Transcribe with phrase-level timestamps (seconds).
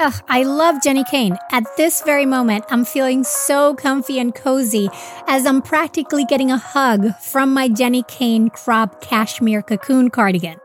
[0.00, 1.36] Ugh, I love Jenni Kayne.
[1.50, 4.88] At this very moment, I'm feeling so comfy and cozy
[5.28, 10.58] as I'm practically getting a hug from my Jenni Kayne crop cashmere cocoon cardigan.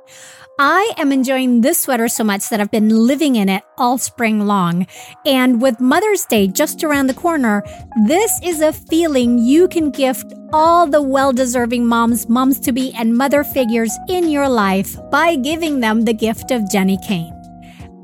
[0.58, 4.48] I am enjoying this sweater so much that I've been living in it all spring
[4.48, 4.88] long.
[5.26, 7.62] And with Mother's Day just around the corner,
[8.08, 12.94] this is a feeling you can gift all the well deserving moms, moms to be,
[12.94, 17.35] and mother figures in your life by giving them the gift of Jenni Kayne.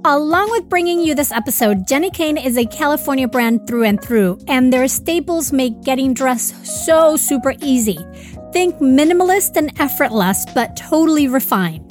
[0.04, 4.39] Along with bringing you this episode, Jenni Kayne is a California brand through and through,
[4.48, 7.99] and their staples make getting dressed so super easy.
[8.52, 11.88] Think minimalist and effortless, but totally refined.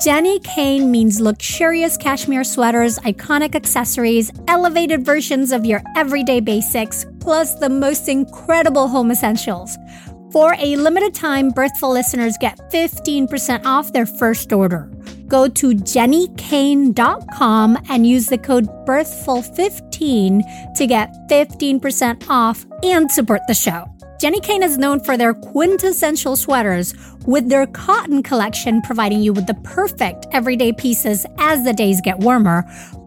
[0.00, 7.54] Jenni Kayne means luxurious cashmere sweaters, iconic accessories, elevated versions of your everyday basics, plus
[7.54, 9.78] the most incredible home essentials.
[10.32, 14.90] For a limited time, Birthful listeners get 15% off their first order
[15.28, 23.54] go to jennikayne.com and use the code BIRTHFUL15 to get 15% off and support the
[23.54, 23.86] show.
[24.20, 26.94] Jenni Kayne is known for their quintessential sweaters,
[27.26, 32.20] with their cotton collection providing you with the perfect everyday pieces as the days get
[32.20, 32.64] warmer.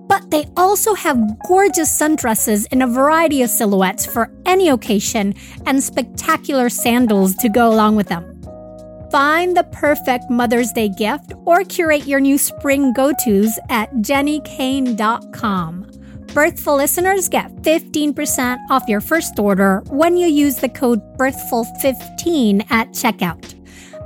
[0.10, 5.82] But they also have gorgeous sundresses in a variety of silhouettes for any occasion and
[5.82, 8.26] spectacular sandals to go along with them.
[9.12, 15.86] Find the perfect Mother's Day gift or curate your new spring go tos at jennikayne.com.
[16.34, 22.90] Birthful listeners get 15% off your first order when you use the code BIRTHFUL15 at
[22.90, 23.59] checkout.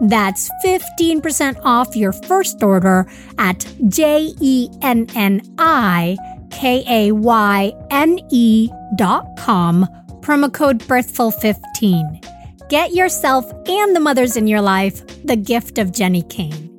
[0.04, 6.18] That's 15% off your first order at J E N N I
[6.52, 9.88] K A Y N E dot com,
[10.20, 12.68] promo code BIRTHFUL15.
[12.68, 16.73] Get yourself and the mothers in your life the gift of Jenni Kayne.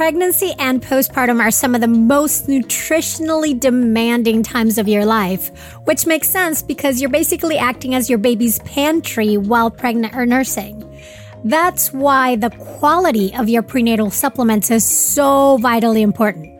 [0.00, 5.50] Pregnancy and postpartum are some of the most nutritionally demanding times of your life,
[5.84, 10.82] which makes sense because you're basically acting as your baby's pantry while pregnant or nursing.
[11.44, 16.59] That's why the quality of your prenatal supplements is so vitally important.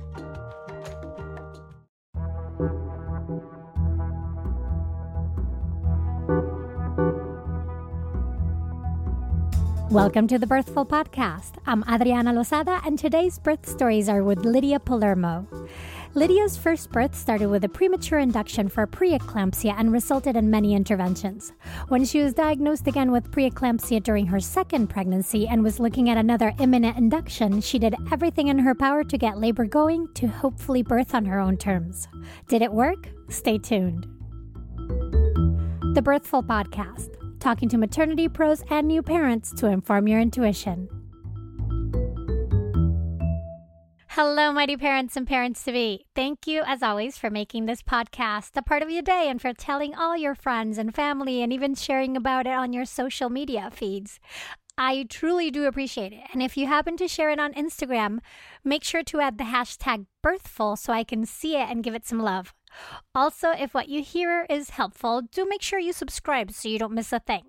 [9.91, 11.55] Welcome to the Birthful Podcast.
[11.65, 15.45] I'm Adriana Lozada, and today's birth stories are with Lydia Palermo.
[16.13, 21.51] Lydia's first birth started with a premature induction for preeclampsia and resulted in many interventions.
[21.89, 26.17] When she was diagnosed again with preeclampsia during her second pregnancy and was looking at
[26.17, 30.83] another imminent induction, she did everything in her power to get labor going to hopefully
[30.83, 32.07] birth on her own terms.
[32.47, 33.09] Did it work?
[33.27, 34.07] Stay tuned.
[35.95, 40.87] The Birthful Podcast talking to maternity pros and new parents to inform your intuition.
[44.15, 46.05] Hello, mighty parents and parents to be.
[46.13, 49.53] Thank you, as always, for making this podcast a part of your day and for
[49.53, 53.69] telling all your friends and family and even sharing about it on your social media
[53.73, 54.19] feeds.
[54.77, 56.23] I truly do appreciate it.
[56.33, 58.19] And if you happen to share it on Instagram,
[58.63, 62.05] make sure to add the hashtag birthful so I can see it and give it
[62.05, 62.53] some love.
[63.13, 66.93] Also, if what you hear is helpful, do make sure you subscribe so you don't
[66.93, 67.43] miss a thing.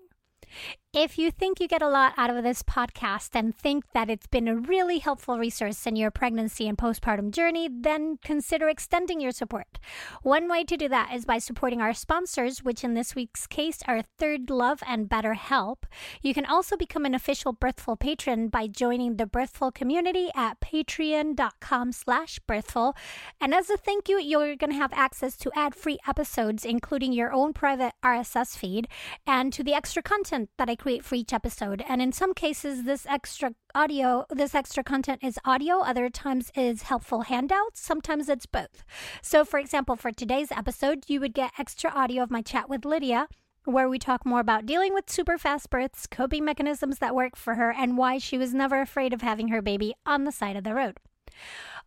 [0.94, 4.27] If you think you get a lot out of this podcast and think that it's
[4.27, 9.33] been a really helpful resource in your pregnancy and postpartum journey, then consider extending your
[9.33, 9.79] support.
[10.23, 13.79] One way to do that is by supporting our sponsors, which in this week's case
[13.89, 15.85] are Third Love and BetterHelp.
[16.21, 21.93] You can also become an official Birthful patron by joining the Birthful community at patreon.com
[21.93, 22.94] slash birthful.
[23.41, 27.33] And as a thank you, you're going to have access to ad-free episodes, including your
[27.33, 28.89] own private RSS feed,
[29.27, 31.84] and to the extra content that I create for each episode.
[31.88, 36.82] And in some cases, this extra audio, this extra content is audio, other times is
[36.82, 38.82] helpful handouts, sometimes it's both.
[39.23, 42.84] So, for example, for today's episode, you would get extra audio of my chat with
[42.84, 43.29] Lydia
[43.64, 47.55] where we talk more about dealing with super fast births, coping mechanisms that work for
[47.55, 50.64] her, and why she was never afraid of having her baby on the side of
[50.64, 50.99] the road.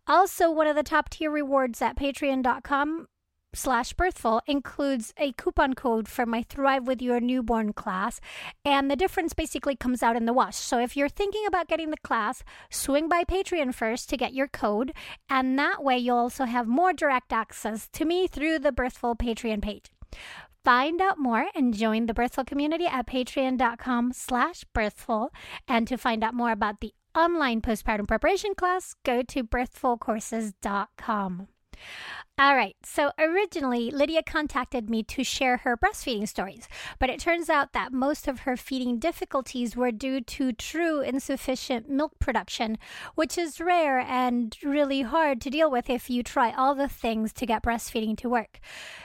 [0.08, 3.08] Also, one of the top tier rewards at patreon.com
[3.56, 8.22] slash birthful includes a coupon code for my Thrive with Your Newborn class.
[8.64, 10.58] And the difference basically comes out in the wash.
[10.58, 14.48] So if you're thinking about getting the class, swing by Patreon first to get your
[14.48, 14.94] code.
[15.30, 19.62] And that way you'll also have more direct access to me through the Birthful Patreon
[19.62, 19.86] page.
[20.64, 25.32] Find out more and join the Birthful community at patreon.com slash birthful.
[25.68, 31.48] And to find out more about the online postpartum preparation class, go to birthfulcourses.com.
[32.38, 36.68] All right, so originally Lydia contacted me to share her breastfeeding stories,
[37.00, 41.90] but it turns out that most of her feeding difficulties were due to true insufficient
[41.90, 42.78] milk production,
[43.16, 47.32] which is rare and really hard to deal with if you try all the things
[47.32, 48.60] to get breastfeeding to work.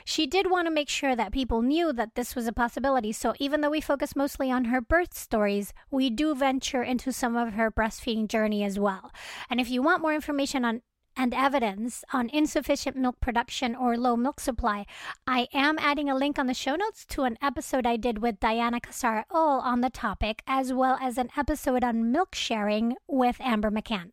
[0.04, 3.34] She did want to make sure that people knew that this was a possibility, so
[3.38, 7.52] even though we focus mostly on her birth stories, we do venture into some of
[7.52, 9.12] her breastfeeding journey as well.
[9.48, 10.82] And if you want more information on
[11.20, 14.86] and evidence on insufficient milk production or low milk supply,
[15.26, 18.40] I am adding a link on the show notes to an episode I did with
[18.40, 23.70] Diana Cassar-Uhl on the topic, as well as an episode on milk sharing with Amber
[23.70, 24.12] McCann.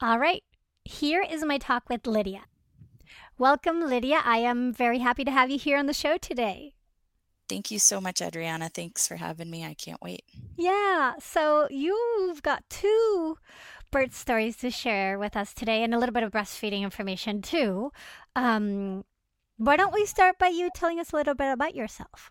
[0.00, 0.42] All right,
[0.86, 2.44] here is my talk with Lydia.
[3.36, 4.22] Welcome, Lydia.
[4.24, 6.72] I am very happy to have you here on the show today.
[7.46, 8.68] Thank you so much, Adriana.
[8.68, 9.64] Thanks for having me.
[9.64, 10.22] I can't wait.
[10.56, 11.14] Yeah.
[11.18, 13.38] So you've got two
[13.90, 17.92] birth stories to share with us today and a little bit of breastfeeding information too.
[18.36, 19.04] Um,
[19.56, 22.30] why don't we start by you telling us a little bit about yourself?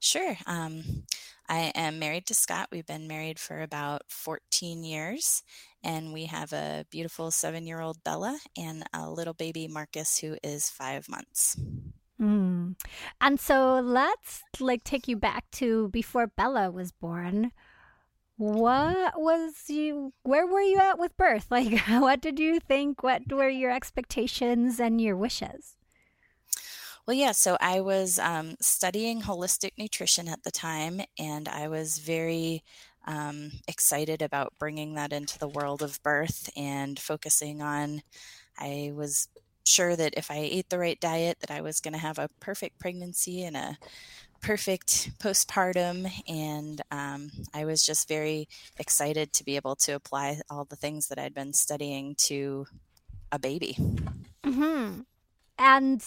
[0.00, 0.36] Sure.
[0.46, 1.04] Um,
[1.48, 2.68] I am married to Scott.
[2.70, 5.42] We've been married for about 14 years,
[5.82, 10.36] and we have a beautiful seven year old Bella and a little baby Marcus who
[10.44, 11.56] is five months.
[12.20, 12.74] Mm.
[13.20, 17.52] And so let's like take you back to before Bella was born.
[18.38, 20.12] What was you?
[20.22, 21.48] Where were you at with birth?
[21.50, 23.02] Like, what did you think?
[23.02, 25.76] What were your expectations and your wishes?
[27.06, 31.98] Well, yeah, so I was um, studying holistic nutrition at the time, and I was
[31.98, 32.62] very
[33.06, 38.02] um, excited about bringing that into the world of birth and focusing on.
[38.58, 39.28] I was
[39.64, 42.28] sure that if I ate the right diet, that I was going to have a
[42.40, 43.78] perfect pregnancy and a
[44.40, 48.48] perfect postpartum, and um, I was just very
[48.78, 52.66] excited to be able to apply all the things that I'd been studying to
[53.32, 53.76] a baby.
[54.44, 55.00] Mm-hmm.
[55.58, 56.04] And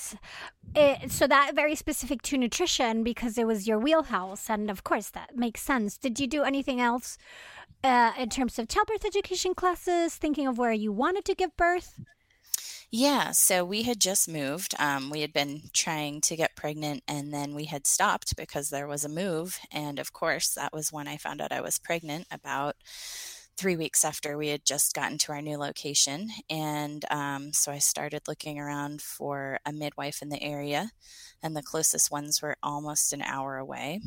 [0.75, 5.09] it, so that very specific to nutrition because it was your wheelhouse, and of course
[5.09, 5.97] that makes sense.
[5.97, 7.17] Did you do anything else
[7.83, 10.15] uh, in terms of childbirth education classes?
[10.15, 11.99] Thinking of where you wanted to give birth?
[12.93, 14.73] Yeah, so we had just moved.
[14.77, 18.87] Um, we had been trying to get pregnant and then we had stopped because there
[18.87, 19.59] was a move.
[19.71, 22.75] And of course, that was when I found out I was pregnant about
[23.57, 26.29] three weeks after we had just gotten to our new location.
[26.49, 30.91] And um, so I started looking around for a midwife in the area,
[31.43, 34.01] and the closest ones were almost an hour away.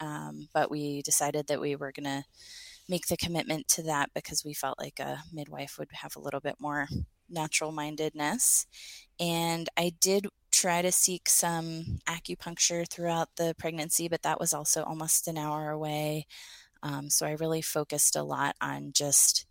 [0.00, 2.24] Um, but we decided that we were going to
[2.88, 6.40] make the commitment to that because we felt like a midwife would have a little
[6.40, 6.88] bit more
[7.28, 8.66] natural mindedness.
[9.20, 14.82] And I did try to seek some acupuncture throughout the pregnancy, but that was also
[14.82, 16.26] almost an hour away.
[16.82, 19.46] Um, so I really focused a lot on just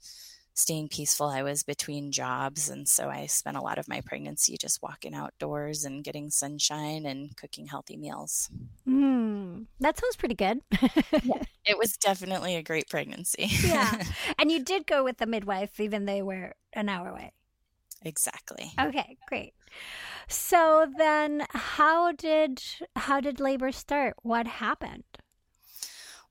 [0.58, 1.28] staying peaceful.
[1.28, 5.14] I was between jobs, and so I spent a lot of my pregnancy just walking
[5.14, 8.50] outdoors and getting sunshine and cooking healthy meals.
[8.88, 10.62] Mm, that sounds pretty good.
[11.24, 13.48] yeah, it was definitely a great pregnancy.
[13.64, 14.04] yeah.
[14.40, 17.34] And you did go with the midwife, even they were an hour away.
[18.04, 18.72] Exactly.
[18.80, 19.54] Okay, great.
[20.28, 22.64] So then how did
[22.96, 24.16] how did labor start?
[24.22, 25.06] What happened?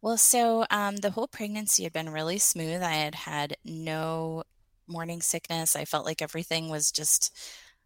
[0.03, 2.83] Well, so um, the whole pregnancy had been really smooth.
[2.83, 4.45] I had had no
[4.87, 5.75] morning sickness.
[5.75, 7.35] I felt like everything was just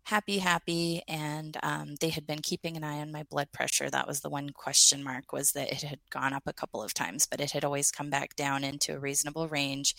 [0.05, 1.03] happy, happy.
[1.09, 3.91] And um, they had been keeping an eye on my blood pressure.
[3.91, 6.95] That was the one question mark was that it had gone up a couple of
[6.95, 9.95] times, but it had always come back down into a reasonable range.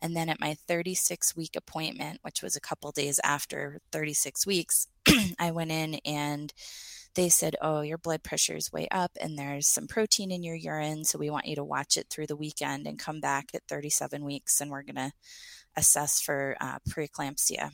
[0.00, 4.88] And then at my 36 week appointment, which was a couple days after 36 weeks,
[5.38, 6.52] I went in and
[7.14, 10.56] they said, Oh, your blood pressure is way up and there's some protein in your
[10.56, 11.04] urine.
[11.04, 14.24] So we want you to watch it through the weekend and come back at 37
[14.24, 15.12] weeks and we're going to
[15.76, 17.70] assess for uh, preeclampsia.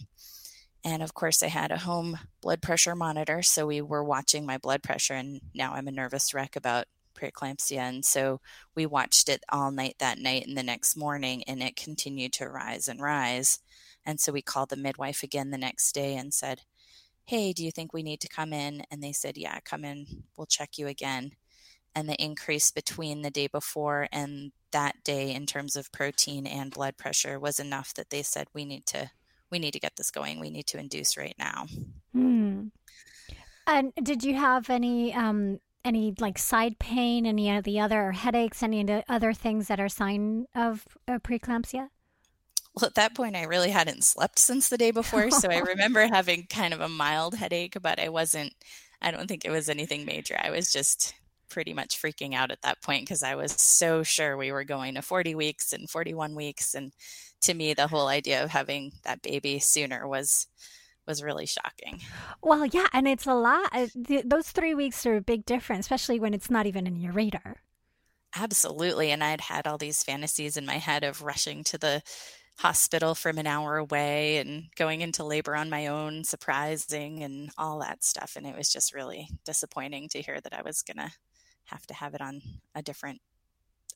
[0.84, 3.42] And of course, I had a home blood pressure monitor.
[3.42, 5.14] So we were watching my blood pressure.
[5.14, 6.86] And now I'm a nervous wreck about
[7.18, 7.78] preeclampsia.
[7.78, 8.40] And so
[8.74, 12.48] we watched it all night that night and the next morning, and it continued to
[12.48, 13.58] rise and rise.
[14.06, 16.62] And so we called the midwife again the next day and said,
[17.24, 18.84] Hey, do you think we need to come in?
[18.90, 20.06] And they said, Yeah, come in.
[20.36, 21.32] We'll check you again.
[21.94, 26.70] And the increase between the day before and that day in terms of protein and
[26.70, 29.10] blood pressure was enough that they said, We need to
[29.50, 30.40] we need to get this going.
[30.40, 31.66] We need to induce right now.
[32.12, 32.68] Hmm.
[33.66, 38.62] And did you have any um, any like side pain, any of the other headaches,
[38.62, 41.88] any of the other things that are sign of uh, preeclampsia?
[42.74, 46.06] Well, at that point, I really hadn't slept since the day before, so I remember
[46.06, 48.52] having kind of a mild headache, but I wasn't.
[49.00, 50.36] I don't think it was anything major.
[50.40, 51.14] I was just
[51.48, 54.94] pretty much freaking out at that point because I was so sure we were going
[54.94, 56.92] to 40 weeks and 41 weeks and
[57.42, 60.46] to me the whole idea of having that baby sooner was
[61.06, 62.00] was really shocking.
[62.42, 63.70] Well, yeah, and it's a lot.
[63.72, 63.86] Uh,
[64.26, 67.62] those 3 weeks are a big difference, especially when it's not even in your radar.
[68.36, 72.02] Absolutely, and I'd had all these fantasies in my head of rushing to the
[72.58, 77.78] hospital from an hour away and going into labor on my own, surprising and all
[77.78, 78.34] that stuff.
[78.36, 81.12] And it was just really disappointing to hear that I was going to
[81.68, 82.42] have to have it on
[82.74, 83.20] a different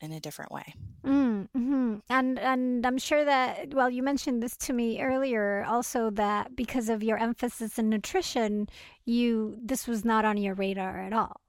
[0.01, 0.75] in a different way.
[1.07, 1.97] Mm-hmm.
[2.11, 6.89] And and I'm sure that well, you mentioned this to me earlier, also that because
[6.89, 8.69] of your emphasis in nutrition,
[9.05, 11.41] you this was not on your radar at all.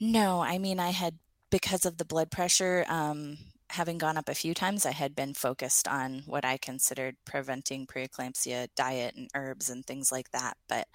[0.00, 1.18] No, I mean I had
[1.50, 2.84] because of the blood pressure.
[2.88, 3.38] Um,
[3.70, 7.86] having gone up a few times, I had been focused on what I considered preventing
[7.86, 10.56] preeclampsia diet and herbs and things like that.
[10.68, 10.86] But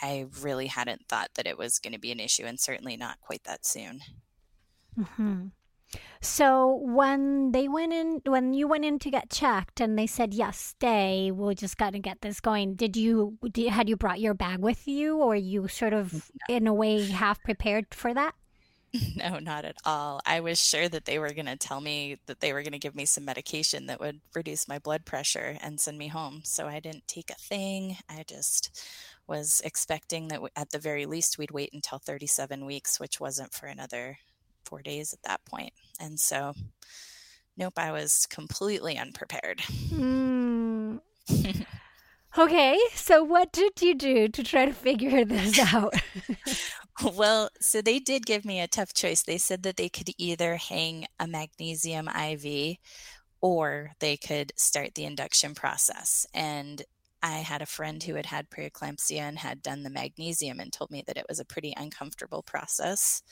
[0.00, 3.20] I really hadn't thought that it was going to be an issue, and certainly not
[3.20, 4.00] quite that soon.
[4.98, 5.46] Mm-hmm.
[6.20, 10.34] So when they went in, when you went in to get checked, and they said
[10.34, 12.74] yes, stay, we're just got to get this going.
[12.74, 16.66] Did you did, had you brought your bag with you, or you sort of in
[16.66, 18.34] a way half prepared for that?
[19.16, 20.20] No, not at all.
[20.26, 22.78] I was sure that they were going to tell me that they were going to
[22.78, 26.42] give me some medication that would reduce my blood pressure and send me home.
[26.44, 27.96] So I didn't take a thing.
[28.08, 28.84] I just
[29.30, 33.66] was expecting that at the very least we'd wait until 37 weeks, which wasn't for
[33.66, 34.18] another
[34.64, 35.72] four days at that point.
[36.00, 36.52] And so,
[37.56, 39.60] nope, I was completely unprepared.
[39.60, 41.00] Mm.
[42.38, 45.94] okay, so what did you do to try to figure this out?
[47.14, 49.22] well, so they did give me a tough choice.
[49.22, 52.78] They said that they could either hang a magnesium IV
[53.40, 56.26] or they could start the induction process.
[56.34, 56.82] And
[57.22, 60.90] I had a friend who had had preeclampsia and had done the magnesium and told
[60.90, 63.22] me that it was a pretty uncomfortable process.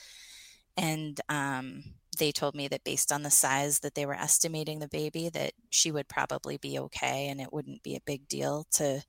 [0.76, 1.84] And um,
[2.18, 5.52] they told me that based on the size that they were estimating the baby, that
[5.70, 9.02] she would probably be okay and it wouldn't be a big deal to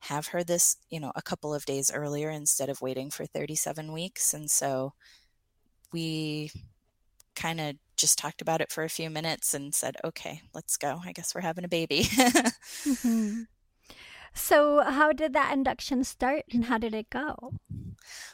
[0.00, 3.92] have her this, you know, a couple of days earlier instead of waiting for 37
[3.92, 4.32] weeks.
[4.34, 4.92] And so
[5.92, 6.50] we
[7.34, 11.00] kind of just talked about it for a few minutes and said, okay, let's go.
[11.04, 12.02] I guess we're having a baby.
[12.04, 13.42] mm-hmm.
[14.38, 17.52] So, how did that induction start and how did it go?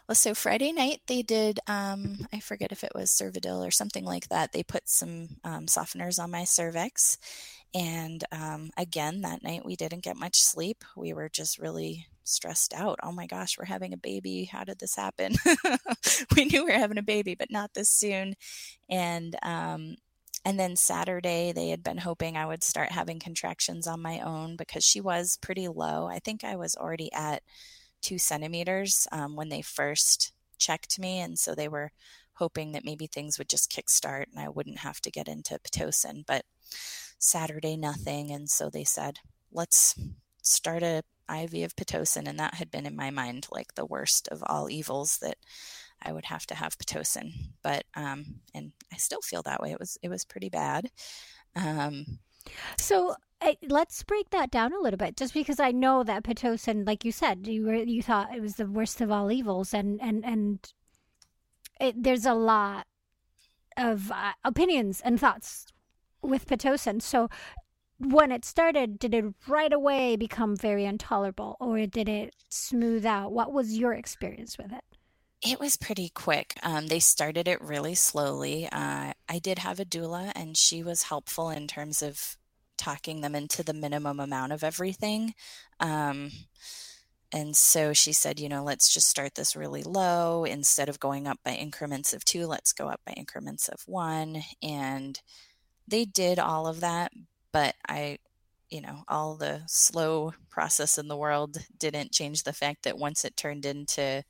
[0.06, 4.04] Well, so Friday night they did, um, I forget if it was Cervidil or something
[4.04, 4.52] like that.
[4.52, 7.18] They put some um, softeners on my cervix.
[7.74, 10.84] And um, again, that night we didn't get much sleep.
[10.94, 12.98] We were just really stressed out.
[13.02, 14.44] Oh my gosh, we're having a baby.
[14.44, 15.34] How did this happen?
[16.36, 18.34] we knew we were having a baby, but not this soon.
[18.88, 19.96] And um,
[20.44, 24.56] and then Saturday, they had been hoping I would start having contractions on my own
[24.56, 26.06] because she was pretty low.
[26.06, 27.42] I think I was already at
[28.02, 31.20] two centimeters um, when they first checked me.
[31.20, 31.92] And so they were
[32.34, 36.24] hoping that maybe things would just kickstart and I wouldn't have to get into Pitocin.
[36.26, 36.44] But
[37.18, 38.30] Saturday, nothing.
[38.30, 39.20] And so they said,
[39.50, 39.98] let's
[40.42, 42.28] start a IV of Pitocin.
[42.28, 45.38] And that had been in my mind like the worst of all evils that
[46.04, 47.32] I would have to have Pitocin.
[47.62, 49.72] But, um, and I still feel that way.
[49.72, 50.90] It was, it was pretty bad.
[51.56, 52.18] Um,
[52.76, 53.16] so
[53.68, 57.12] let's break that down a little bit, just because I know that pitocin, like you
[57.12, 60.72] said, you were you thought it was the worst of all evils, and and and
[61.80, 62.86] it, there's a lot
[63.76, 65.66] of uh, opinions and thoughts
[66.22, 67.02] with pitocin.
[67.02, 67.28] So,
[67.98, 73.32] when it started, did it right away become very intolerable or did it smooth out?
[73.32, 74.84] What was your experience with it?
[75.46, 76.54] It was pretty quick.
[76.62, 78.66] Um, they started it really slowly.
[78.72, 82.38] Uh, I did have a doula, and she was helpful in terms of
[82.78, 85.34] talking them into the minimum amount of everything.
[85.80, 86.30] Um,
[87.30, 90.44] and so she said, you know, let's just start this really low.
[90.44, 94.42] Instead of going up by increments of two, let's go up by increments of one.
[94.62, 95.20] And
[95.86, 97.12] they did all of that,
[97.52, 98.18] but I,
[98.70, 103.26] you know, all the slow process in the world didn't change the fact that once
[103.26, 104.24] it turned into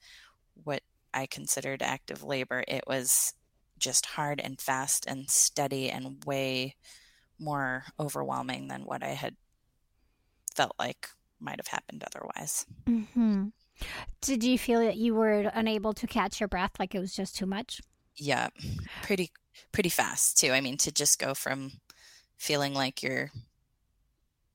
[0.64, 0.82] what
[1.14, 3.32] I considered active labor, it was
[3.78, 6.76] just hard and fast and steady and way
[7.38, 9.36] more overwhelming than what I had
[10.54, 11.08] felt like
[11.40, 12.66] might have happened otherwise.
[12.86, 13.46] Mm-hmm.
[14.20, 17.36] Did you feel that you were unable to catch your breath, like it was just
[17.36, 17.80] too much?
[18.16, 18.48] Yeah,
[19.02, 19.32] pretty
[19.72, 20.52] pretty fast too.
[20.52, 21.72] I mean, to just go from
[22.36, 23.30] feeling like you're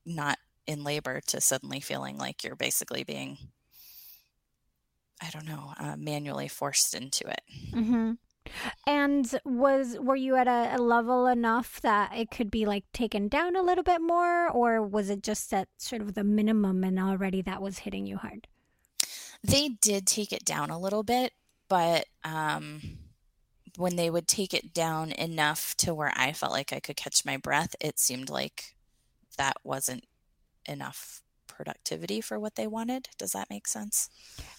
[0.06, 3.36] not in labor to suddenly feeling like you're basically being
[5.20, 8.12] i don't know uh, manually forced into it mm-hmm.
[8.86, 13.28] and was were you at a, a, level enough that it could be like taken
[13.28, 16.98] down a little bit more or was it just at sort of the minimum and
[16.98, 18.46] already that was hitting you hard
[19.42, 21.32] they did take it down a little bit
[21.68, 22.80] but um
[23.76, 27.24] when they would take it down enough to where I felt like I could catch
[27.24, 28.74] my breath, it seemed like
[29.38, 30.04] that wasn't
[30.66, 31.22] enough
[31.60, 33.10] productivity for what they wanted.
[33.18, 34.08] Does that make sense?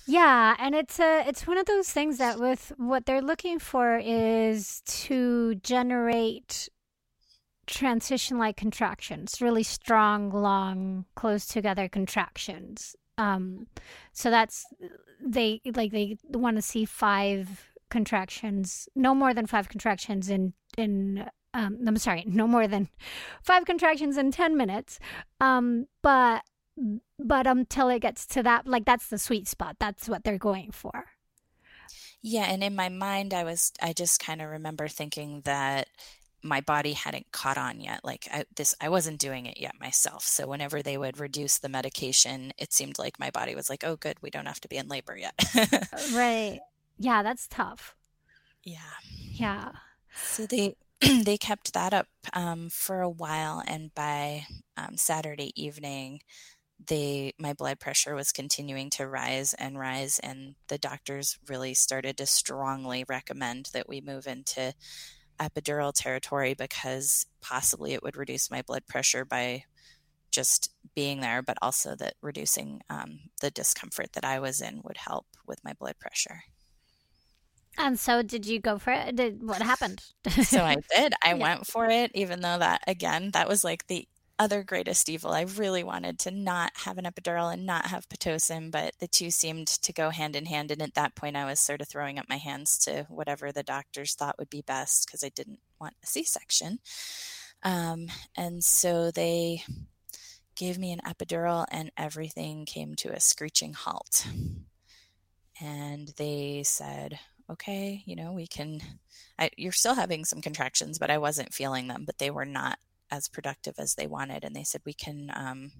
[0.06, 3.98] Yeah, and it's a it's one of those things that with what they're looking for
[3.98, 6.70] is to generate
[7.66, 12.96] transition like contractions, really strong, long, close together contractions.
[13.18, 13.66] Um,
[14.14, 14.64] so that's
[15.20, 21.26] they like they want to see five contractions, no more than five contractions in in
[21.54, 22.90] um, I'm sorry, no more than
[23.44, 25.00] five contractions in 10 minutes.
[25.40, 26.44] Um, but
[27.20, 29.78] but until it gets to that, like that's the sweet spot.
[29.80, 31.06] That's what they're going for.
[32.22, 35.88] Yeah, and in my mind, I was I just kind of remember thinking that
[36.44, 38.04] my body hadn't caught on yet.
[38.04, 40.24] Like I, this, I wasn't doing it yet myself.
[40.24, 43.96] So whenever they would reduce the medication, it seemed like my body was like, "Oh,
[43.96, 45.34] good, we don't have to be in labor yet."
[46.14, 46.60] right.
[46.98, 47.96] Yeah, that's tough.
[48.64, 48.78] Yeah.
[49.32, 49.72] Yeah.
[50.28, 50.76] So they
[51.24, 54.46] they kept that up um, for a while, and by
[54.78, 56.22] um, Saturday evening,
[56.88, 62.18] they my blood pressure was continuing to rise and rise, and the doctors really started
[62.18, 64.74] to strongly recommend that we move into
[65.40, 69.64] epidural territory because possibly it would reduce my blood pressure by
[70.32, 74.98] just being there, but also that reducing um, the discomfort that I was in would
[74.98, 76.44] help with my blood pressure.
[77.78, 79.16] And so, did you go for it?
[79.16, 80.02] Did what happened?
[80.44, 81.14] so I did.
[81.24, 81.34] I yeah.
[81.36, 84.08] went for it, even though that again, that was like the
[84.42, 85.32] other greatest evil.
[85.32, 89.30] I really wanted to not have an epidural and not have pitocin, but the two
[89.30, 90.72] seemed to go hand in hand.
[90.72, 93.62] And at that point, I was sort of throwing up my hands to whatever the
[93.62, 96.80] doctors thought would be best because I didn't want a C-section.
[97.62, 99.62] Um, and so they
[100.56, 104.26] gave me an epidural, and everything came to a screeching halt.
[105.62, 108.82] And they said, okay, you know, we can,
[109.38, 112.80] I, you're still having some contractions, but I wasn't feeling them, but they were not
[113.12, 114.44] as productive as they wanted.
[114.44, 115.72] And they said, we can, um,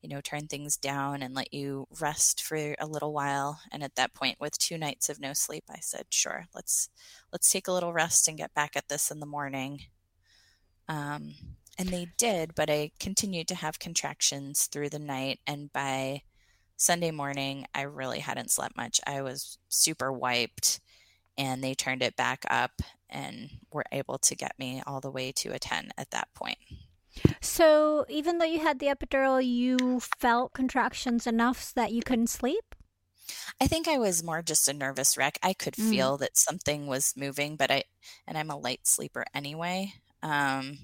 [0.00, 3.60] you know, turn things down and let you rest for a little while.
[3.72, 6.88] And at that point, with two nights of no sleep, I said, sure, let's,
[7.32, 9.80] let's take a little rest and get back at this in the morning.
[10.88, 11.34] Um,
[11.78, 15.40] and they did, but I continued to have contractions through the night.
[15.46, 16.22] And by
[16.76, 19.00] Sunday morning, I really hadn't slept much.
[19.06, 20.80] I was super wiped
[21.38, 25.32] and they turned it back up and were able to get me all the way
[25.32, 26.58] to a 10 at that point.
[27.40, 32.28] So, even though you had the epidural, you felt contractions enough so that you couldn't
[32.28, 32.74] sleep?
[33.60, 35.38] I think I was more just a nervous wreck.
[35.42, 35.90] I could mm.
[35.90, 37.84] feel that something was moving, but I,
[38.26, 39.94] and I'm a light sleeper anyway.
[40.22, 40.78] Um,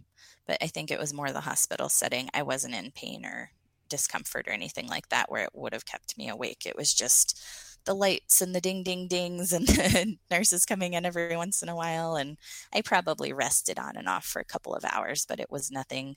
[0.47, 2.29] but I think it was more the hospital setting.
[2.35, 3.51] I wasn't in pain or
[3.89, 6.67] discomfort or anything like that where it would have kept me awake.
[6.67, 7.41] It was just
[7.85, 11.69] the lights and the ding ding dings and the nurses coming in every once in
[11.69, 12.37] a while and
[12.73, 16.17] i probably rested on and off for a couple of hours but it was nothing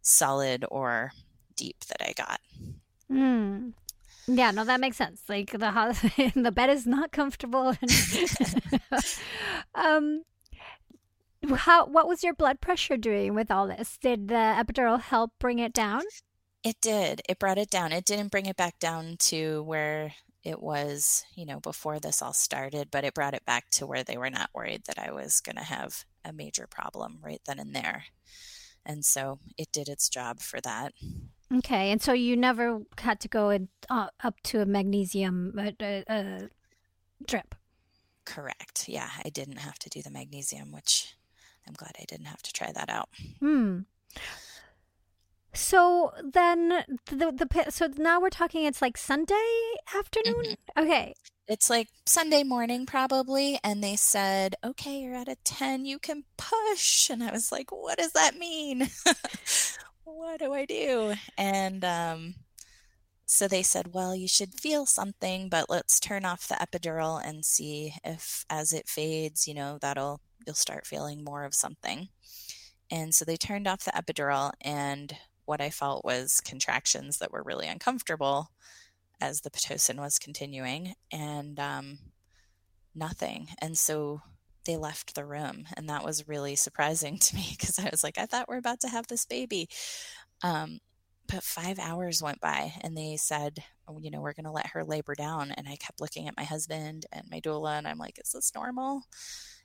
[0.00, 1.12] solid or
[1.56, 2.40] deep that i got.
[3.10, 3.72] Mm.
[4.26, 5.22] yeah no that makes sense.
[5.28, 6.00] Like the house
[6.34, 7.76] the bed is not comfortable
[9.74, 10.22] um
[11.50, 13.98] how what was your blood pressure doing with all this?
[14.00, 16.02] Did the epidural help bring it down?
[16.62, 17.22] It did.
[17.28, 17.92] It brought it down.
[17.92, 22.32] It didn't bring it back down to where it was, you know, before this all
[22.32, 25.40] started, but it brought it back to where they were not worried that I was
[25.40, 28.04] going to have a major problem right then and there.
[28.84, 30.92] And so it did its job for that.
[31.54, 35.84] Okay, and so you never had to go in, uh, up to a magnesium uh,
[35.84, 36.40] uh,
[37.26, 37.54] drip.
[38.24, 38.88] Correct.
[38.88, 41.14] Yeah, I didn't have to do the magnesium, which
[41.66, 43.10] I'm glad I didn't have to try that out.
[43.38, 43.80] Hmm.
[45.54, 46.68] So then
[47.06, 50.56] the the so now we're talking it's like Sunday afternoon.
[50.76, 50.82] Mm-hmm.
[50.84, 51.14] Okay.
[51.48, 56.24] It's like Sunday morning probably and they said, "Okay, you're at a 10, you can
[56.36, 58.88] push." And I was like, "What does that mean?"
[60.04, 61.14] what do I do?
[61.36, 62.34] And um,
[63.26, 67.44] so they said, well, you should feel something, but let's turn off the epidural and
[67.44, 72.08] see if as it fades, you know, that'll, you'll start feeling more of something.
[72.90, 77.42] And so they turned off the epidural, and what I felt was contractions that were
[77.42, 78.50] really uncomfortable
[79.20, 81.98] as the Pitocin was continuing, and um,
[82.94, 83.48] nothing.
[83.60, 84.20] And so
[84.64, 88.18] they left the room and that was really surprising to me because i was like
[88.18, 89.68] i thought we're about to have this baby.
[90.44, 90.78] Um,
[91.28, 94.68] but five hours went by and they said oh, you know we're going to let
[94.68, 95.52] her labor down.
[95.52, 98.52] And i kept looking at my husband and my doula and i'm like is this
[98.54, 99.02] normal?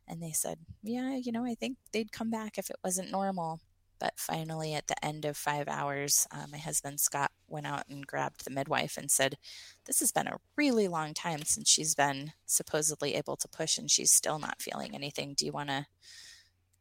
[0.07, 3.59] And they said yeah you know i think they'd come back if it wasn't normal
[3.99, 8.05] but finally, at the end of five hours, uh, my husband Scott went out and
[8.05, 9.37] grabbed the midwife and said,
[9.85, 13.89] This has been a really long time since she's been supposedly able to push and
[13.89, 15.33] she's still not feeling anything.
[15.33, 15.87] Do you want to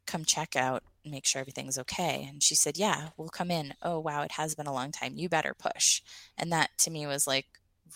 [0.06, 2.26] come check out and make sure everything's okay?
[2.28, 3.74] And she said, Yeah, we'll come in.
[3.82, 5.14] Oh, wow, it has been a long time.
[5.16, 6.02] You better push.
[6.36, 7.46] And that to me was like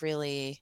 [0.01, 0.61] really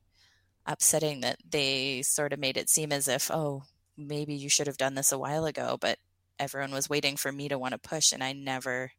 [0.66, 3.64] upsetting that they sort of made it seem as if, oh,
[3.98, 5.98] maybe you should have done this a while ago, but
[6.40, 8.92] everyone was waiting for me to want to push and I never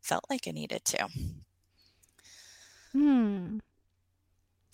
[0.00, 1.08] felt like I needed to.
[2.92, 3.58] Hmm.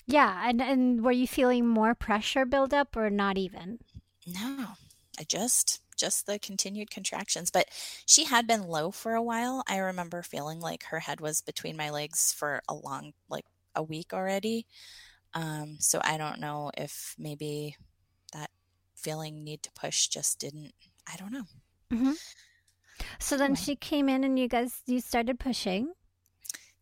[0.07, 3.79] Yeah, and and were you feeling more pressure build up or not even?
[4.27, 4.69] No.
[5.19, 7.69] I just just the continued contractions, but
[8.07, 9.65] she had been low for a while.
[9.69, 13.83] I remember feeling like her head was between my legs for a long like a
[13.83, 14.67] week already.
[15.35, 17.77] Um so I don't know if maybe
[18.33, 18.51] that
[18.97, 20.73] feeling need to push just didn't
[21.07, 21.45] I don't know.
[21.92, 22.12] Mm-hmm.
[23.18, 25.92] So then she came in and you guys you started pushing.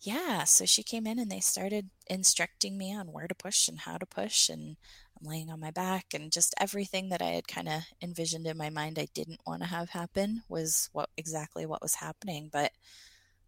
[0.01, 3.81] Yeah, so she came in and they started instructing me on where to push and
[3.81, 4.77] how to push and
[5.19, 8.57] I'm laying on my back and just everything that I had kind of envisioned in
[8.57, 12.73] my mind I didn't want to have happen was what exactly what was happening, but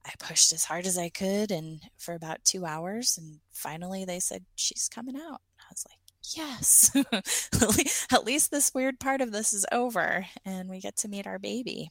[0.07, 4.21] I pushed as hard as I could and for about 2 hours and finally they
[4.21, 5.43] said she's coming out.
[5.61, 5.98] I was like,
[6.37, 6.91] yes,
[8.13, 11.39] at least this weird part of this is over and we get to meet our
[11.39, 11.91] baby.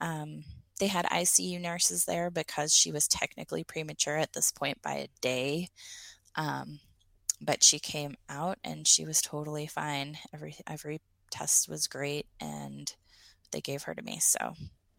[0.00, 0.44] Um,
[0.78, 5.08] they had ICU nurses there because she was technically premature at this point by a
[5.20, 5.68] day.
[6.34, 6.80] Um,
[7.40, 10.18] but she came out and she was totally fine.
[10.32, 12.92] Every every test was great and
[13.50, 14.18] they gave her to me.
[14.20, 14.54] So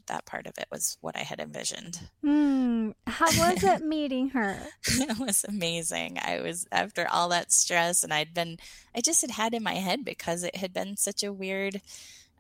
[0.07, 1.99] that part of it was what I had envisioned.
[2.23, 4.67] Mm, how was it meeting her?
[4.87, 6.19] it was amazing.
[6.21, 8.57] I was after all that stress, and I'd been,
[8.95, 11.81] I just had had in my head because it had been such a weird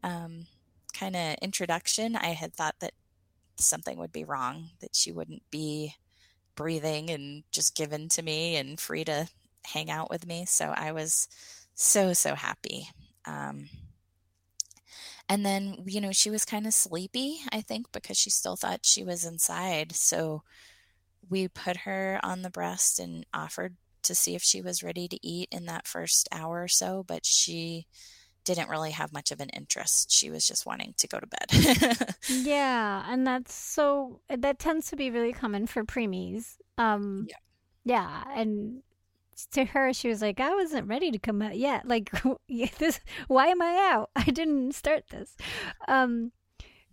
[0.03, 0.45] um,
[0.93, 2.15] kind of introduction.
[2.15, 2.93] I had thought that
[3.57, 5.95] something would be wrong, that she wouldn't be
[6.55, 9.27] breathing and just given to me and free to
[9.65, 10.45] hang out with me.
[10.45, 11.27] So I was
[11.75, 12.89] so, so happy.
[13.25, 13.69] Um,
[15.29, 18.85] and then, you know, she was kind of sleepy, I think, because she still thought
[18.85, 19.93] she was inside.
[19.93, 20.43] So
[21.29, 25.25] we put her on the breast and offered to see if she was ready to
[25.25, 27.87] eat in that first hour or so, but she
[28.43, 30.11] didn't really have much of an interest.
[30.11, 32.15] She was just wanting to go to bed.
[32.29, 36.57] yeah, and that's so that tends to be really common for preemies.
[36.77, 37.35] Um yeah.
[37.85, 38.81] Yeah, and
[39.51, 41.87] to her, she was like, I wasn't ready to come out yet.
[41.87, 42.11] Like,
[42.77, 44.09] this, why am I out?
[44.15, 45.35] I didn't start this.
[45.87, 46.31] Um,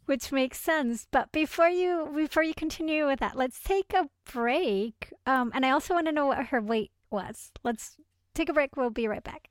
[0.06, 1.06] which makes sense.
[1.10, 5.12] But before you before you continue with that, let's take a break.
[5.24, 7.52] Um, and I also want to know what her weight was.
[7.62, 7.96] Let's
[8.34, 8.76] take a break.
[8.76, 9.48] We'll be right back.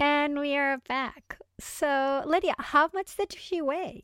[0.00, 1.38] And we are back.
[1.60, 4.02] So, Lydia, how much did she weigh?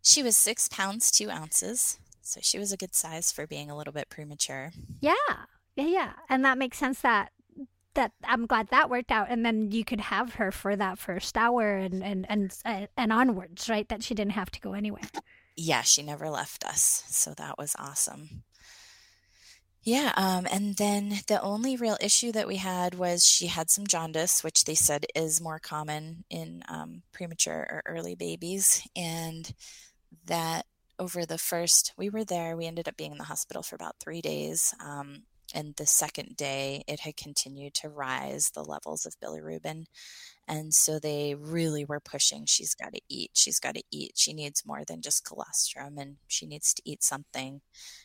[0.00, 1.98] She was six pounds two ounces.
[2.22, 4.70] So she was a good size for being a little bit premature.
[5.00, 5.14] Yeah.
[5.76, 6.12] Yeah, yeah.
[6.28, 7.32] And that makes sense that
[7.94, 9.26] that I'm glad that worked out.
[9.30, 13.68] And then you could have her for that first hour and and and and onwards,
[13.68, 13.88] right?
[13.88, 15.02] That she didn't have to go anywhere.
[15.56, 18.42] Yeah, she never left us, so that was awesome.
[19.84, 23.86] Yeah, um, and then the only real issue that we had was she had some
[23.86, 29.54] jaundice, which they said is more common in um, premature or early babies, and
[30.26, 30.66] that
[30.98, 33.96] over the first we were there we ended up being in the hospital for about
[33.98, 39.18] three days um, and the second day it had continued to rise the levels of
[39.20, 39.86] bilirubin
[40.48, 44.12] And so they really were pushing, she's got to eat, she's got to eat.
[44.16, 47.62] She needs more than just colostrum and she needs to eat something.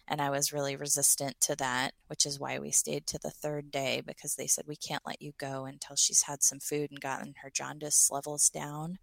[0.07, 3.71] And I was really resistant to that, which is why we stayed to the third
[3.71, 7.01] day because they said, we can't let you go until she's had some food and
[7.01, 8.99] gotten her jaundice levels down.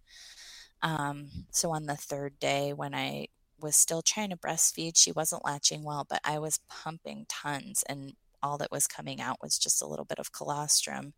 [0.81, 3.27] Um, so on the third day, when I
[3.59, 8.13] was still trying to breastfeed, she wasn't latching well, but I was pumping tons and
[8.43, 11.13] all that was coming out was just a little bit of colostrum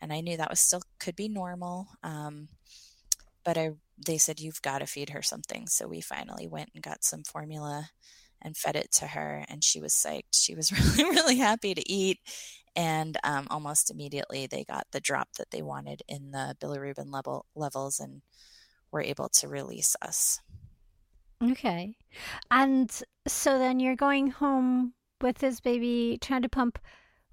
[0.00, 1.88] and I knew that was still could be normal.
[2.02, 2.48] Um,
[3.44, 3.70] but I
[4.04, 7.22] they said you've got to feed her something, so we finally went and got some
[7.22, 7.90] formula
[8.42, 10.34] and fed it to her, and she was psyched.
[10.34, 12.18] She was really really happy to eat,
[12.74, 17.46] and um, almost immediately they got the drop that they wanted in the bilirubin level
[17.54, 18.22] levels and
[18.90, 20.40] were able to release us.
[21.42, 21.96] Okay,
[22.50, 22.90] and
[23.26, 26.78] so then you're going home with this baby trying to pump.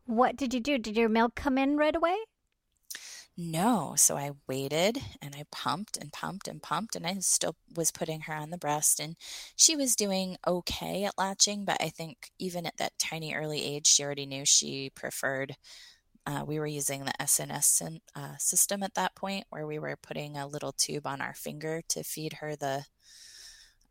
[0.06, 0.78] What did you do?
[0.78, 2.18] Did your milk come in right away?
[3.38, 3.94] No.
[3.98, 8.22] So I waited and I pumped and pumped and pumped, and I still was putting
[8.22, 9.00] her on the breast.
[9.00, 9.16] And
[9.56, 13.88] she was doing okay at latching, but I think even at that tiny early age,
[13.88, 15.56] she already knew she preferred.
[16.26, 20.38] Uh, we were using the SNS uh, system at that point where we were putting
[20.38, 22.86] a little tube on our finger to feed her the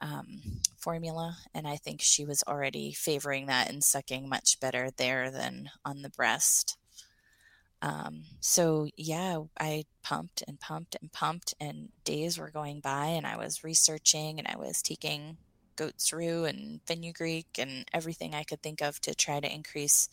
[0.01, 0.41] um,
[0.77, 1.37] formula.
[1.55, 6.03] And I think she was already favoring that and sucking much better there than on
[6.03, 6.77] the breast.
[7.83, 13.27] Um, so yeah, I pumped and pumped and pumped, and days were going by, and
[13.27, 15.39] I was researching, and I was taking
[15.77, 20.11] goat's rue and fenugreek and everything I could think of to try to increase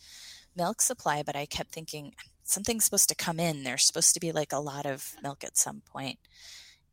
[0.56, 1.22] milk supply.
[1.22, 3.64] But I kept thinking something's supposed to come in.
[3.64, 6.18] There's supposed to be like a lot of milk at some point,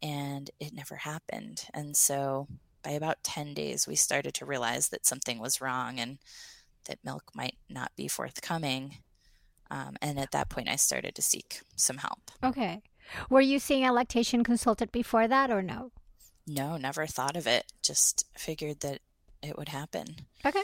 [0.02, 1.68] and it never happened.
[1.74, 2.50] And so
[2.86, 6.20] by about 10 days, we started to realize that something was wrong and
[6.86, 8.98] that milk might not be forthcoming.
[9.72, 12.32] Um, and at that point, I started to seek some help.
[12.44, 12.84] Okay.
[13.30, 15.92] Were you seeing a lactation consultant before that or no?
[16.48, 17.66] No, never thought of it.
[17.82, 19.00] Just figured that
[19.42, 20.28] it would happen.
[20.46, 20.64] Okay.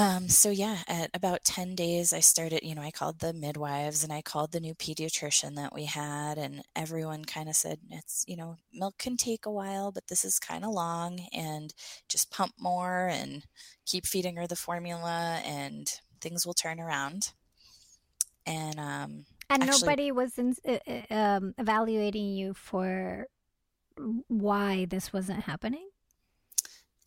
[0.00, 4.02] Um, so yeah, at about 10 days, I started, you know, I called the midwives
[4.02, 8.24] and I called the new pediatrician that we had, and everyone kind of said, it's,
[8.26, 11.74] you know, milk can take a while, but this is kind of long, and
[12.08, 13.44] just pump more and
[13.84, 17.32] keep feeding her the formula, and things will turn around
[18.46, 23.26] and um, and actually, nobody was in, uh, um, evaluating you for
[24.28, 25.88] why this wasn't happening.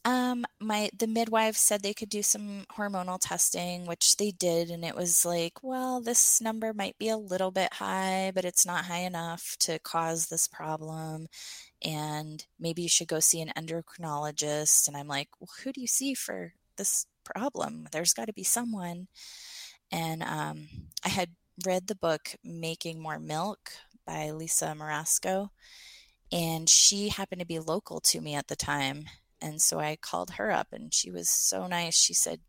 [0.06, 4.84] Um, my the midwife said they could do some hormonal testing, which they did, and
[4.84, 8.86] it was like, well, this number might be a little bit high, but it's not
[8.86, 11.28] high enough to cause this problem,
[11.82, 14.88] and maybe you should go see an endocrinologist.
[14.90, 17.88] And I'm like, well, who do you see for this problem?
[17.92, 19.08] There's got to be someone.
[19.92, 20.68] And um,
[21.06, 21.30] I had
[21.66, 23.72] read the book Making More Milk
[24.06, 25.50] by Lisa Marasco,
[26.32, 29.06] and she happened to be local to me at the time.
[29.44, 31.96] And so I called her up, and she was so nice.
[31.96, 32.40] She said,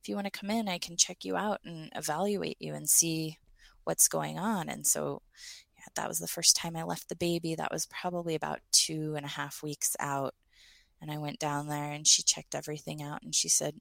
[0.00, 2.88] If you want to come in, I can check you out and evaluate you and
[2.88, 3.38] see
[3.84, 4.68] what's going on.
[4.68, 5.22] And so
[5.76, 7.54] yeah, that was the first time I left the baby.
[7.54, 10.34] That was probably about two and a half weeks out.
[11.00, 13.80] And I went down there and she checked everything out and she said,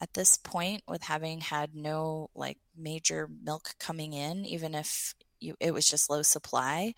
[0.00, 5.54] at this point with having had no like major milk coming in even if you
[5.58, 6.92] it was just low supply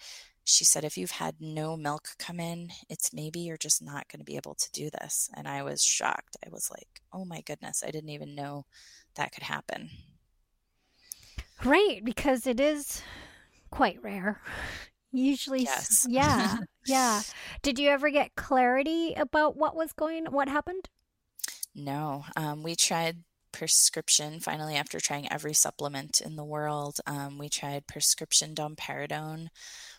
[0.49, 4.21] she said if you've had no milk come in it's maybe you're just not going
[4.21, 5.29] to be able to do this.
[5.35, 6.37] And i was shocked.
[6.45, 8.67] I was like oh my goodness i didn't even know
[9.15, 9.91] that could happen.
[11.65, 13.03] Right because it is
[13.71, 14.41] quite rare.
[15.13, 16.07] Usually yes.
[16.09, 17.23] yeah yeah.
[17.63, 20.89] Did you ever get clarity about what was going what happened?
[21.75, 23.19] No, um, we tried
[23.53, 27.01] prescription finally after trying every supplement in the world.
[27.07, 29.49] Um, we tried prescription domperidone,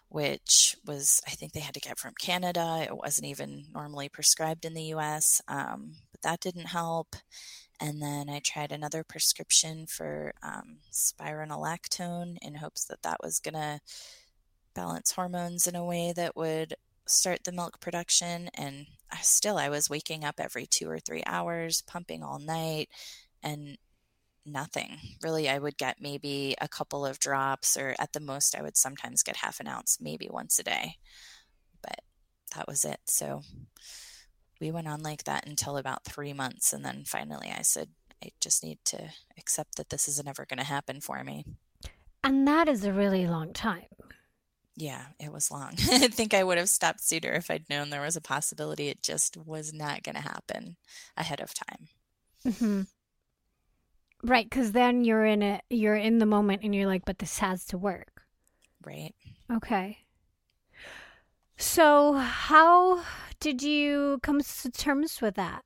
[0.10, 2.84] which was, I think they had to get from Canada.
[2.84, 7.16] It wasn't even normally prescribed in the US, um, but that didn't help.
[7.80, 13.54] And then I tried another prescription for um, spironolactone in hopes that that was going
[13.54, 13.80] to
[14.74, 16.76] balance hormones in a way that would
[17.08, 18.86] start the milk production and
[19.22, 22.90] still I was waking up every 2 or 3 hours pumping all night
[23.42, 23.78] and
[24.46, 24.98] nothing.
[25.24, 28.78] Really I would get maybe a couple of drops or at the most I would
[28.78, 30.96] sometimes get half an ounce maybe once a day.
[31.82, 32.02] But
[32.56, 33.00] that was it.
[33.08, 33.42] So
[34.60, 37.90] we went on like that until about 3 months and then finally I said
[38.24, 41.46] I just need to accept that this is never going to happen for me.
[42.24, 43.86] And that is a really long time
[44.80, 45.74] yeah, it was long.
[45.92, 48.88] I think I would have stopped sooner if I'd known there was a possibility.
[48.88, 50.78] It just was not going to happen
[51.18, 51.90] ahead of time.
[52.48, 52.82] Mm-hmm.
[54.24, 55.64] Right, because then you're in it.
[55.70, 58.24] You're in the moment, and you're like, "But this has to work."
[58.84, 59.14] Right.
[59.52, 60.00] Okay.
[61.58, 63.04] So, how
[63.40, 65.64] did you come to terms with that?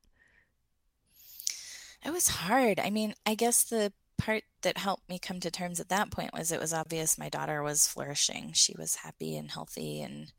[2.06, 2.80] It was hard.
[2.80, 6.34] I mean, I guess the part that helped me come to terms at that point
[6.34, 8.54] was it was obvious my daughter was flourishing.
[8.54, 10.32] She was happy and healthy and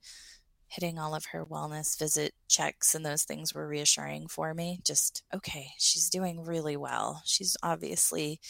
[0.75, 4.81] hitting all of her wellness visit checks and those things were reassuring for me.
[4.85, 7.23] Just, okay, she's doing really well.
[7.25, 8.41] She's obviously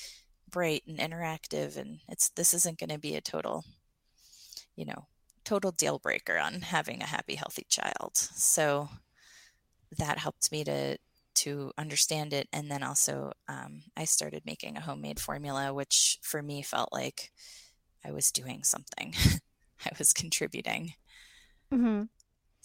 [0.50, 3.64] bright and interactive and it's this isn't going to be a total
[4.76, 5.06] you know,
[5.44, 8.12] total deal breaker on having a happy healthy child.
[8.16, 8.88] So
[9.98, 10.98] that helped me to
[11.34, 16.40] to understand it and then also um, i started making a homemade formula which for
[16.40, 17.32] me felt like
[18.04, 19.12] i was doing something
[19.84, 20.94] i was contributing
[21.72, 22.04] mm-hmm.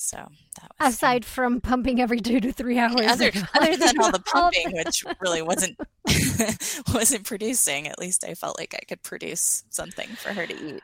[0.01, 1.59] So that was aside fun.
[1.59, 3.01] from pumping every two to three hours.
[3.05, 5.77] Other, other than all the pumping, which really wasn't
[6.93, 10.83] wasn't producing, at least I felt like I could produce something for her to eat.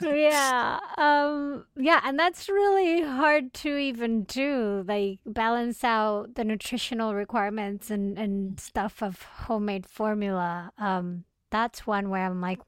[0.00, 4.84] yeah, um, yeah, and that's really hard to even do.
[4.86, 10.70] Like balance out the nutritional requirements and and stuff of homemade formula.
[10.78, 12.60] Um, that's one where I'm like,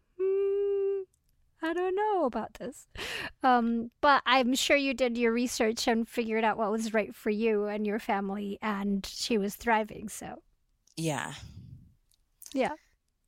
[1.65, 2.87] I don't know about this.
[3.43, 7.31] Um, but I'm sure you did your research and figured out what was right for
[7.31, 10.11] you and your family, and she was thriving.
[10.11, 10.43] So,
[10.95, 11.33] yeah,
[12.53, 12.73] yeah,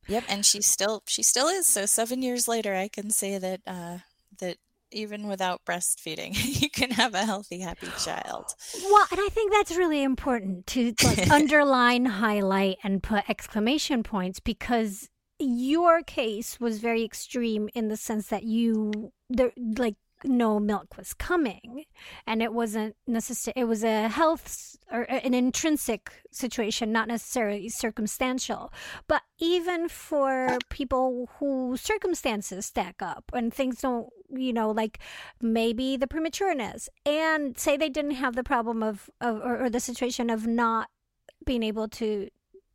[0.07, 0.23] yep.
[0.29, 1.65] And she still she still is.
[1.65, 3.97] So seven years later, I can say that uh,
[4.39, 4.57] that
[4.91, 8.53] even without breastfeeding, you can have a healthy, happy child.
[8.83, 14.39] Well, and I think that's really important to like underline, highlight, and put exclamation points
[14.39, 20.97] because your case was very extreme in the sense that you the like no milk
[20.97, 21.85] was coming.
[22.25, 27.69] And it wasn't necessary it was a health or uh, an intrinsic situation not necessarily
[27.69, 28.73] circumstantial.
[29.07, 34.99] But even for people who circumstances stack up and things don't you know like
[35.41, 39.79] maybe the prematureness and say they didn't have the problem of, of or, or the
[39.79, 40.89] situation of not
[41.45, 42.29] being able to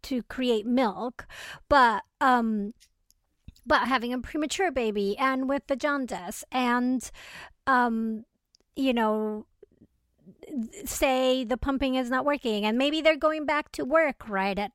[0.04, 1.26] to create milk,
[1.68, 2.74] but um,
[3.64, 7.10] but having a premature baby and with the jaundice and
[7.66, 8.24] um,
[8.76, 9.46] you know
[10.84, 14.72] say the pumping is not working and maybe they're going back to work right at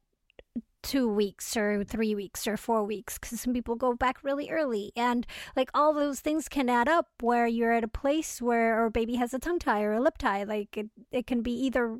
[0.83, 4.91] two weeks or three weeks or four weeks because some people go back really early
[4.95, 8.89] and like all those things can add up where you're at a place where or
[8.89, 11.99] baby has a tongue tie or a lip tie like it, it can be either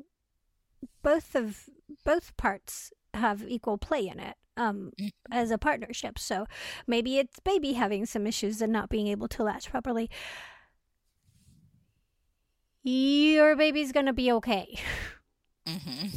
[1.02, 1.68] both of
[2.04, 5.32] both parts have equal play in it um, mm-hmm.
[5.32, 6.18] as a partnership.
[6.18, 6.46] So
[6.86, 10.10] maybe it's baby having some issues and not being able to latch properly.
[12.82, 14.78] Your baby's gonna be okay.
[15.66, 16.08] Mm-hmm.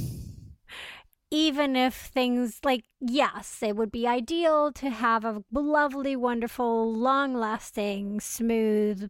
[1.34, 7.34] Even if things like, yes, it would be ideal to have a lovely, wonderful, long
[7.34, 9.10] lasting, smooth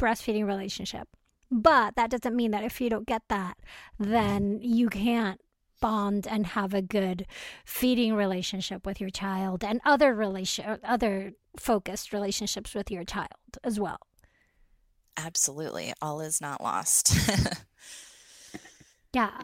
[0.00, 1.08] breastfeeding relationship.
[1.50, 3.56] But that doesn't mean that if you don't get that,
[3.98, 5.40] then you can't
[5.84, 7.26] bond and have a good
[7.66, 13.28] feeding relationship with your child and other relation other focused relationships with your child
[13.62, 13.98] as well.
[15.18, 15.92] Absolutely.
[16.00, 17.14] All is not lost.
[19.12, 19.42] yeah.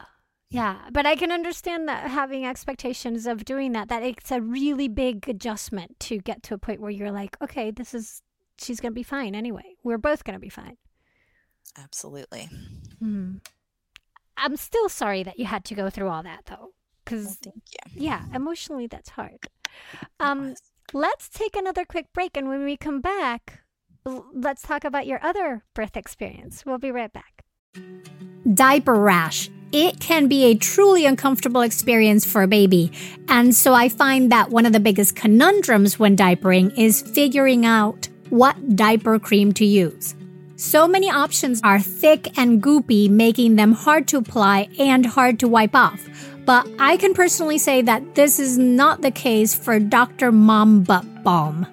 [0.49, 4.89] Yeah, but I can understand that having expectations of doing that that it's a really
[4.89, 8.23] big adjustment to get to a point where you're like, okay, this is
[8.59, 9.77] she's going to be fine anyway.
[9.85, 10.79] We're both going to be fine.
[11.79, 12.49] Absolutely.
[13.01, 13.41] Mm.
[14.41, 16.73] I'm still sorry that you had to go through all that though.
[17.05, 18.03] Because, well, thank you.
[18.07, 19.47] Yeah, emotionally, that's hard.
[20.19, 20.55] Um,
[20.93, 22.37] let's take another quick break.
[22.37, 23.61] And when we come back,
[24.05, 26.65] let's talk about your other birth experience.
[26.65, 27.45] We'll be right back.
[28.53, 29.51] Diaper rash.
[29.73, 32.91] It can be a truly uncomfortable experience for a baby.
[33.29, 38.09] And so I find that one of the biggest conundrums when diapering is figuring out
[38.31, 40.15] what diaper cream to use.
[40.61, 45.49] So many options are thick and goopy, making them hard to apply and hard to
[45.49, 46.07] wipe off.
[46.45, 50.31] But I can personally say that this is not the case for Dr.
[50.31, 51.67] Mom Butt Balm.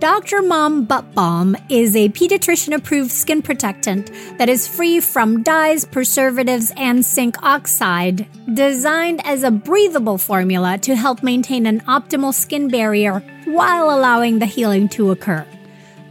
[0.00, 0.40] Dr.
[0.40, 6.72] Mom Butt Balm is a pediatrician approved skin protectant that is free from dyes, preservatives,
[6.78, 13.20] and zinc oxide, designed as a breathable formula to help maintain an optimal skin barrier
[13.44, 15.46] while allowing the healing to occur.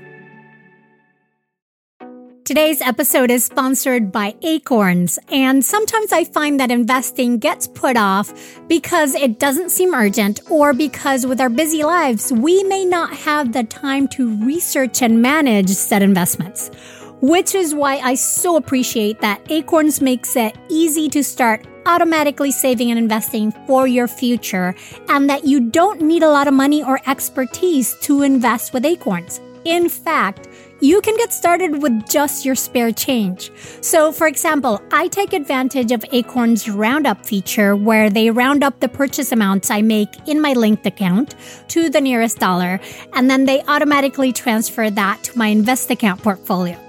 [2.48, 8.34] Today's episode is sponsored by Acorns, and sometimes I find that investing gets put off
[8.70, 13.52] because it doesn't seem urgent or because with our busy lives, we may not have
[13.52, 16.72] the time to research and manage said investments.
[17.20, 22.92] Which is why I so appreciate that Acorns makes it easy to start automatically saving
[22.92, 24.76] and investing for your future,
[25.10, 29.40] and that you don't need a lot of money or expertise to invest with Acorns.
[29.66, 30.48] In fact,
[30.80, 33.52] you can get started with just your spare change.
[33.82, 38.88] So, for example, I take advantage of Acorn's Roundup feature where they round up the
[38.88, 41.36] purchase amounts I make in my linked account
[41.70, 42.80] to the nearest dollar,
[43.14, 46.87] and then they automatically transfer that to my invest account portfolio.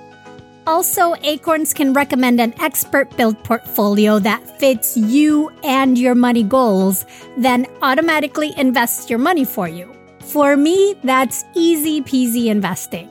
[0.69, 7.07] Also, Acorns can recommend an expert built portfolio that fits you and your money goals,
[7.39, 9.91] then automatically invests your money for you.
[10.21, 13.09] For me, that's easy peasy investing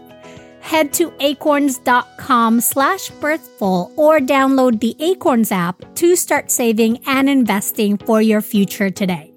[0.68, 7.98] head to acorns.com slash birthful or download the Acorns app to start saving and investing
[7.98, 9.37] for your future today.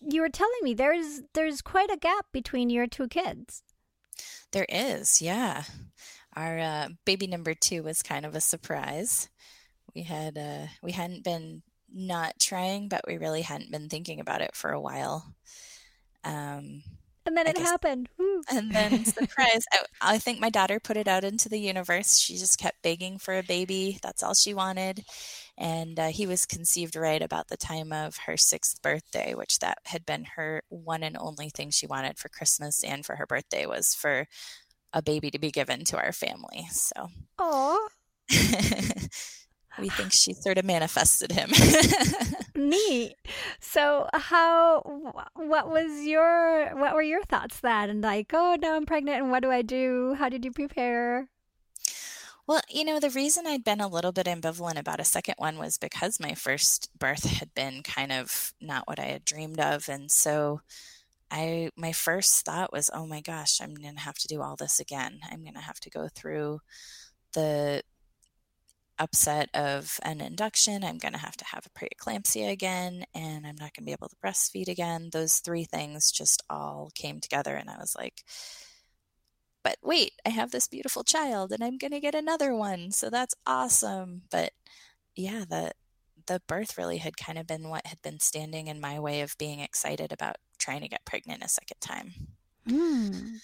[0.00, 3.62] you were telling me there's there's quite a gap between your two kids.
[4.52, 5.64] There is, yeah.
[6.36, 9.28] Our uh, baby number two was kind of a surprise.
[9.94, 11.62] We had uh, we hadn't been
[11.92, 15.34] not trying, but we really hadn't been thinking about it for a while.
[16.22, 16.82] Um,
[17.26, 18.08] and then I it guess, happened.
[18.18, 18.42] Woo.
[18.50, 19.64] And then surprise!
[19.72, 22.18] I, I think my daughter put it out into the universe.
[22.18, 23.98] She just kept begging for a baby.
[24.02, 25.04] That's all she wanted
[25.60, 29.78] and uh, he was conceived right about the time of her sixth birthday which that
[29.84, 33.66] had been her one and only thing she wanted for christmas and for her birthday
[33.66, 34.26] was for
[34.92, 37.08] a baby to be given to our family so
[37.38, 37.88] oh
[39.78, 41.50] we think she sort of manifested him.
[42.54, 43.14] Neat.
[43.60, 44.82] So how
[45.34, 47.90] what was your what were your thoughts then?
[47.90, 50.14] And like oh now i'm pregnant and what do i do?
[50.18, 51.28] How did you prepare?
[52.46, 55.56] Well, you know, the reason I'd been a little bit ambivalent about a second one
[55.56, 59.88] was because my first birth had been kind of not what I had dreamed of.
[59.88, 60.60] And so
[61.30, 64.56] I my first thought was, "Oh my gosh, I'm going to have to do all
[64.56, 65.20] this again.
[65.30, 66.60] I'm going to have to go through
[67.34, 67.82] the
[69.00, 70.84] upset of an induction.
[70.84, 73.92] I'm going to have to have a preeclampsia again, and I'm not going to be
[73.92, 75.08] able to breastfeed again.
[75.12, 78.22] Those three things just all came together, and I was like,
[79.62, 82.90] but wait, I have this beautiful child and I'm going to get another one.
[82.92, 84.22] So that's awesome.
[84.30, 84.52] But
[85.14, 85.72] yeah, the
[86.26, 89.36] the birth really had kind of been what had been standing in my way of
[89.38, 92.12] being excited about trying to get pregnant a second time.
[92.68, 93.38] Mm.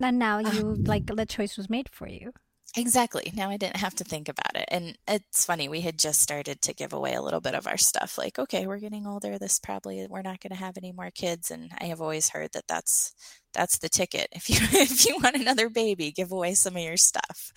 [0.00, 2.32] And now you um, like the choice was made for you.
[2.74, 3.30] Exactly.
[3.34, 4.64] Now I didn't have to think about it.
[4.68, 7.76] And it's funny, we had just started to give away a little bit of our
[7.76, 8.16] stuff.
[8.16, 9.38] Like, okay, we're getting older.
[9.38, 11.50] This probably we're not going to have any more kids.
[11.50, 13.12] And I have always heard that that's
[13.52, 14.28] that's the ticket.
[14.32, 17.52] If you if you want another baby, give away some of your stuff,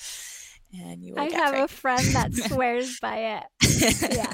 [0.74, 1.16] and you.
[1.18, 1.72] I have pregnant.
[1.72, 3.44] a friend that swears by it.
[4.12, 4.34] Yeah.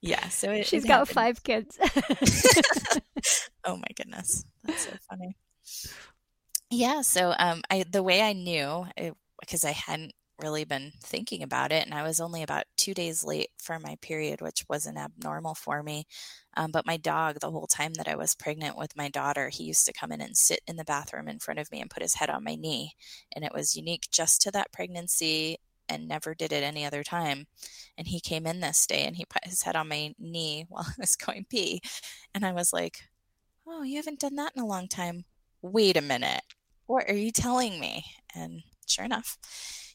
[0.00, 0.28] yeah.
[0.28, 1.14] So it, she's it got happened.
[1.14, 1.78] five kids.
[3.64, 5.36] oh my goodness, that's so funny.
[6.70, 7.00] Yeah.
[7.02, 11.72] So um, I the way I knew it because I hadn't really been thinking about
[11.72, 11.84] it.
[11.84, 15.82] And I was only about two days late for my period, which wasn't abnormal for
[15.82, 16.06] me.
[16.56, 19.64] Um, but my dog, the whole time that I was pregnant with my daughter, he
[19.64, 22.02] used to come in and sit in the bathroom in front of me and put
[22.02, 22.92] his head on my knee.
[23.34, 27.46] And it was unique just to that pregnancy and never did it any other time.
[27.96, 30.86] And he came in this day and he put his head on my knee while
[30.88, 31.80] I was going pee.
[32.34, 33.00] And I was like,
[33.66, 35.24] Oh, you haven't done that in a long time.
[35.60, 36.42] Wait a minute.
[36.86, 38.04] What are you telling me?
[38.34, 38.62] And
[38.92, 39.38] sure enough,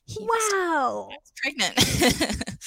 [0.05, 1.79] he wow, pregnant.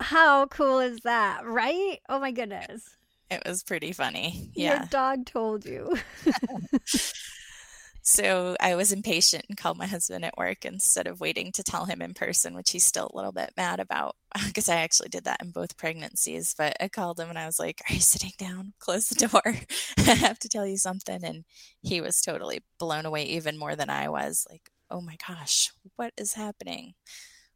[0.00, 1.98] How cool is that, right?
[2.08, 2.96] Oh my goodness.
[3.30, 4.50] It was pretty funny.
[4.54, 4.76] Yeah.
[4.76, 5.96] Your dog told you.
[8.02, 11.86] so I was impatient and called my husband at work instead of waiting to tell
[11.86, 14.14] him in person, which he's still a little bit mad about
[14.46, 16.54] because I actually did that in both pregnancies.
[16.56, 18.74] But I called him and I was like, Are you sitting down?
[18.78, 19.56] Close the door.
[19.98, 21.24] I have to tell you something.
[21.24, 21.44] And
[21.82, 24.46] he was totally blown away, even more than I was.
[24.48, 26.94] Like, oh my gosh, what is happening?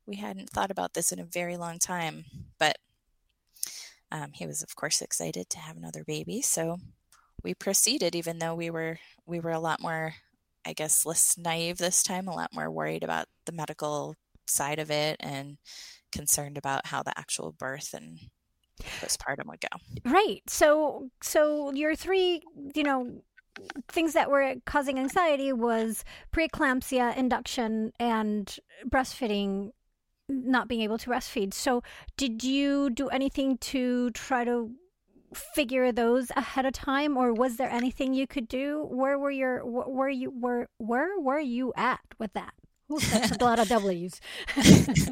[0.07, 2.24] We hadn't thought about this in a very long time.
[2.59, 2.78] But
[4.11, 6.43] um, he was, of course, excited to have another baby.
[6.43, 6.78] So
[7.43, 10.14] we proceeded, even though we were we were a lot more
[10.64, 14.14] I guess, less naive this time, a lot more worried about the medical
[14.47, 15.57] side of it and
[16.12, 18.18] concerned about how the actual birth and
[19.01, 20.11] postpartum would go.
[20.11, 20.43] Right.
[20.49, 22.43] So, so your three,
[22.74, 23.22] you know,
[23.88, 28.58] things that were causing anxiety was preeclampsia, induction, and
[28.88, 29.72] breastfeeding
[30.28, 31.52] not being able to breastfeed.
[31.52, 31.82] So,
[32.16, 34.70] did you do anything to try to
[35.34, 39.64] figure those ahead of time or was there anything you could do where were your
[39.64, 42.52] where you were where were you at with that
[42.91, 44.20] Ooh, that's a lot of W's.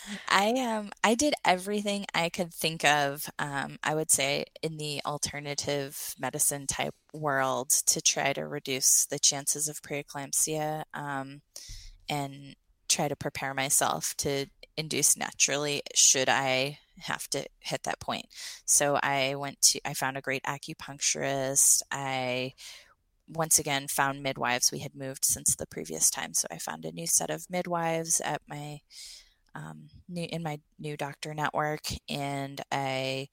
[0.28, 3.28] I um I did everything I could think of.
[3.38, 9.18] Um, I would say in the alternative medicine type world to try to reduce the
[9.18, 11.40] chances of preeclampsia, um,
[12.08, 12.54] and
[12.88, 14.46] try to prepare myself to
[14.76, 18.26] induce naturally should I have to hit that point.
[18.66, 21.82] So I went to, I found a great acupuncturist.
[21.90, 22.54] I
[23.28, 24.70] once again found midwives.
[24.72, 26.34] We had moved since the previous time.
[26.34, 28.80] So I found a new set of midwives at my,
[29.54, 31.82] um, new, in my new doctor network.
[32.08, 33.28] And I,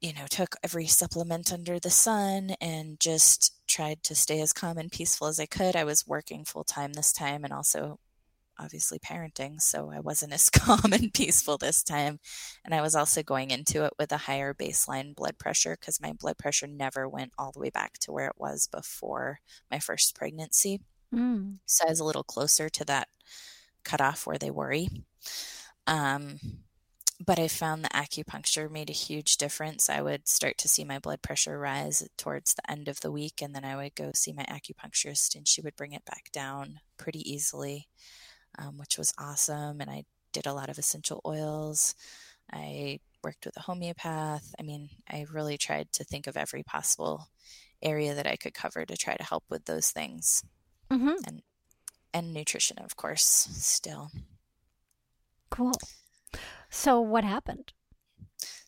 [0.00, 4.78] you know, took every supplement under the sun and just tried to stay as calm
[4.78, 5.76] and peaceful as I could.
[5.76, 7.98] I was working full time this time and also
[8.60, 12.20] obviously parenting, so I wasn't as calm and peaceful this time.
[12.64, 16.12] And I was also going into it with a higher baseline blood pressure because my
[16.12, 19.38] blood pressure never went all the way back to where it was before
[19.70, 20.80] my first pregnancy.
[21.14, 21.58] Mm.
[21.66, 23.08] So I was a little closer to that
[23.84, 24.88] cutoff where they worry.
[25.86, 26.38] Um,
[27.24, 29.90] but I found the acupuncture made a huge difference.
[29.90, 33.42] I would start to see my blood pressure rise towards the end of the week,
[33.42, 36.80] and then I would go see my acupuncturist, and she would bring it back down
[36.96, 37.88] pretty easily
[38.60, 39.80] um, which was awesome.
[39.80, 41.94] And I did a lot of essential oils.
[42.52, 44.54] I worked with a homeopath.
[44.58, 47.28] I mean, I really tried to think of every possible
[47.82, 50.44] area that I could cover to try to help with those things.
[50.90, 51.14] Mm-hmm.
[51.26, 51.42] And
[52.12, 54.10] and nutrition, of course, still.
[55.50, 55.72] Cool.
[56.68, 57.72] So what happened?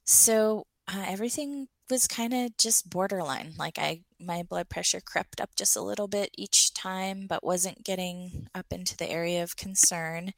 [0.05, 3.53] So uh, everything was kind of just borderline.
[3.59, 7.85] Like I, my blood pressure crept up just a little bit each time, but wasn't
[7.85, 10.33] getting up into the area of concern.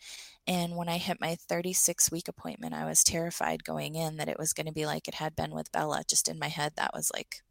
[0.46, 4.38] And when I hit my 36 week appointment, I was terrified going in that it
[4.38, 6.02] was going to be like it had been with Bella.
[6.08, 7.42] Just in my head, that was like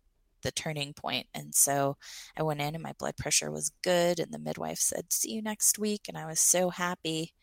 [0.43, 1.27] the turning point.
[1.33, 1.97] And so
[2.37, 4.19] I went in and my blood pressure was good.
[4.19, 6.01] And the midwife said, See you next week.
[6.07, 7.33] And I was so happy.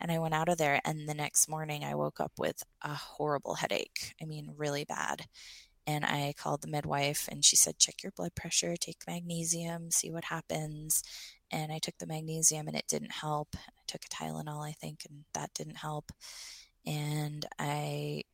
[0.00, 2.94] And I went out of there, and the next morning I woke up with a
[2.94, 4.14] horrible headache.
[4.22, 5.26] I mean, really bad.
[5.86, 10.10] And I called the midwife, and she said, Check your blood pressure, take magnesium, see
[10.10, 11.02] what happens.
[11.50, 13.48] And I took the magnesium, and it didn't help.
[13.56, 16.12] I took a Tylenol, I think, and that didn't help.
[16.86, 18.24] And I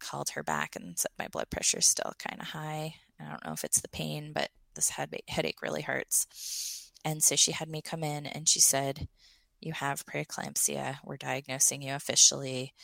[0.00, 2.96] called her back and said, My blood pressure is still kind of high.
[3.20, 6.90] I don't know if it's the pain, but this head- headache really hurts.
[7.04, 9.08] And so she had me come in, and she said,
[9.64, 10.96] you have preeclampsia.
[11.04, 12.74] We're diagnosing you officially,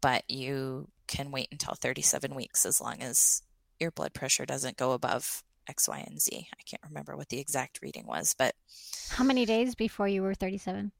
[0.00, 3.42] but you can wait until 37 weeks as long as
[3.78, 6.48] your blood pressure doesn't go above X, Y, and Z.
[6.52, 8.54] I can't remember what the exact reading was, but.
[9.10, 10.92] How many days before you were 37?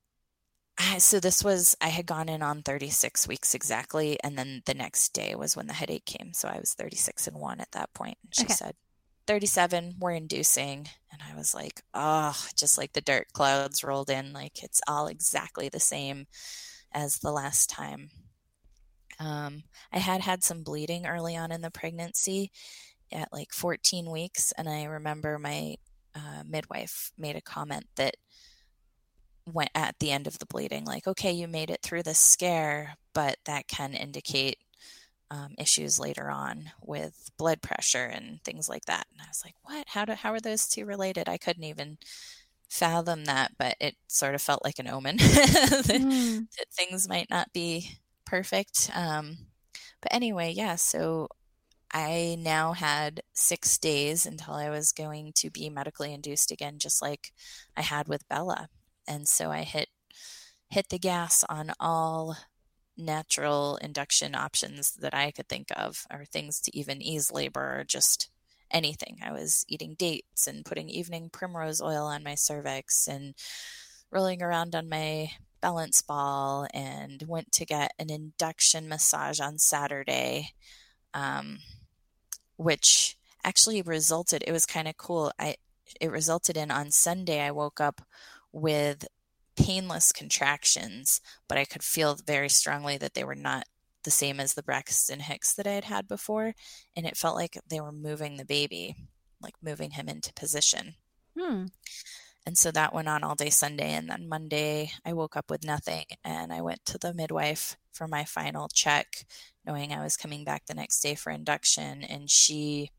[0.99, 4.19] So this was, I had gone in on 36 weeks exactly.
[4.25, 6.33] And then the next day was when the headache came.
[6.33, 8.17] So I was 36 and one at that point.
[8.23, 8.55] And she okay.
[8.55, 8.75] said,
[9.31, 10.89] 37 were inducing.
[11.13, 14.33] And I was like, oh, just like the dirt clouds rolled in.
[14.33, 16.27] Like it's all exactly the same
[16.91, 18.11] as the last time.
[19.21, 19.63] Um,
[19.93, 22.51] I had had some bleeding early on in the pregnancy
[23.13, 24.51] at like 14 weeks.
[24.59, 25.77] And I remember my
[26.17, 28.17] uh, midwife made a comment that
[29.47, 32.97] went at the end of the bleeding, like, okay, you made it through the scare,
[33.15, 34.59] but that can indicate
[35.31, 39.07] um, issues later on with blood pressure and things like that.
[39.13, 39.87] And I was like, what?
[39.89, 41.29] How do how are those two related?
[41.29, 41.99] I couldn't even
[42.69, 46.47] fathom that, but it sort of felt like an omen that, mm.
[46.59, 48.91] that, things might not be perfect.
[48.95, 49.39] Um,
[50.01, 50.77] but anyway, yeah.
[50.77, 51.29] So
[51.93, 57.03] I now had six days until I was going to be medically induced again, just
[57.03, 57.33] like
[57.77, 58.69] I had with Bella.
[59.07, 59.89] And so I hit
[60.71, 62.37] hit the gas on all
[63.01, 67.85] natural induction options that I could think of, or things to even ease labor or
[67.85, 68.31] just
[68.71, 69.19] anything.
[69.25, 73.35] I was eating dates and putting evening primrose oil on my cervix and
[74.11, 75.31] rolling around on my
[75.61, 80.53] balance ball and went to get an induction massage on Saturday,
[81.15, 81.59] um,
[82.57, 85.33] which actually resulted, it was kind of cool.
[85.39, 85.57] I,
[86.01, 88.03] it resulted in on Sunday, I woke up
[88.53, 89.07] with
[89.65, 93.65] painless contractions, but I could feel very strongly that they were not
[94.05, 96.55] the same as the Braxton Hicks that I had had before.
[96.97, 98.97] And it felt like they were moving the baby,
[99.41, 100.95] like moving him into position.
[101.39, 101.67] Hmm.
[102.47, 103.93] And so that went on all day Sunday.
[103.93, 106.05] And then Monday, I woke up with nothing.
[106.25, 109.27] And I went to the midwife for my final check,
[109.67, 112.03] knowing I was coming back the next day for induction.
[112.03, 112.91] And she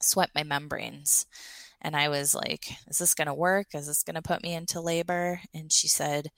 [0.00, 1.26] swept my membranes.
[1.84, 3.68] And I was like, is this going to work?
[3.74, 5.40] Is this going to put me into labor?
[5.52, 6.30] And she said,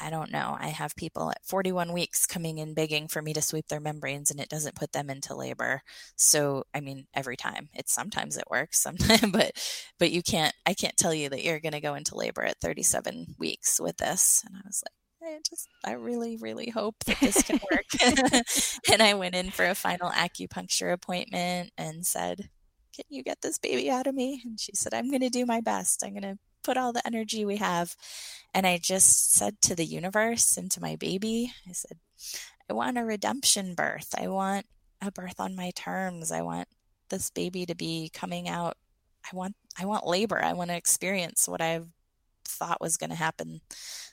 [0.00, 0.56] I don't know.
[0.58, 4.30] I have people at 41 weeks coming in begging for me to sweep their membranes
[4.30, 5.82] and it doesn't put them into labor.
[6.16, 7.68] So, I mean, every time.
[7.74, 9.52] It's sometimes it works, sometimes but
[9.98, 12.60] but you can't I can't tell you that you're going to go into labor at
[12.60, 14.42] 37 weeks with this.
[14.46, 17.84] And I was like, I just I really really hope that this can work.
[18.90, 22.48] and I went in for a final acupuncture appointment and said,
[22.94, 25.46] "Can you get this baby out of me?" And she said, "I'm going to do
[25.46, 26.04] my best.
[26.04, 27.96] I'm going to put all the energy we have.
[28.54, 31.98] And I just said to the universe and to my baby, I said,
[32.68, 34.14] I want a redemption birth.
[34.16, 34.66] I want
[35.00, 36.30] a birth on my terms.
[36.30, 36.68] I want
[37.08, 38.76] this baby to be coming out.
[39.30, 40.42] I want I want labor.
[40.42, 41.80] I want to experience what I
[42.44, 43.60] thought was going to happen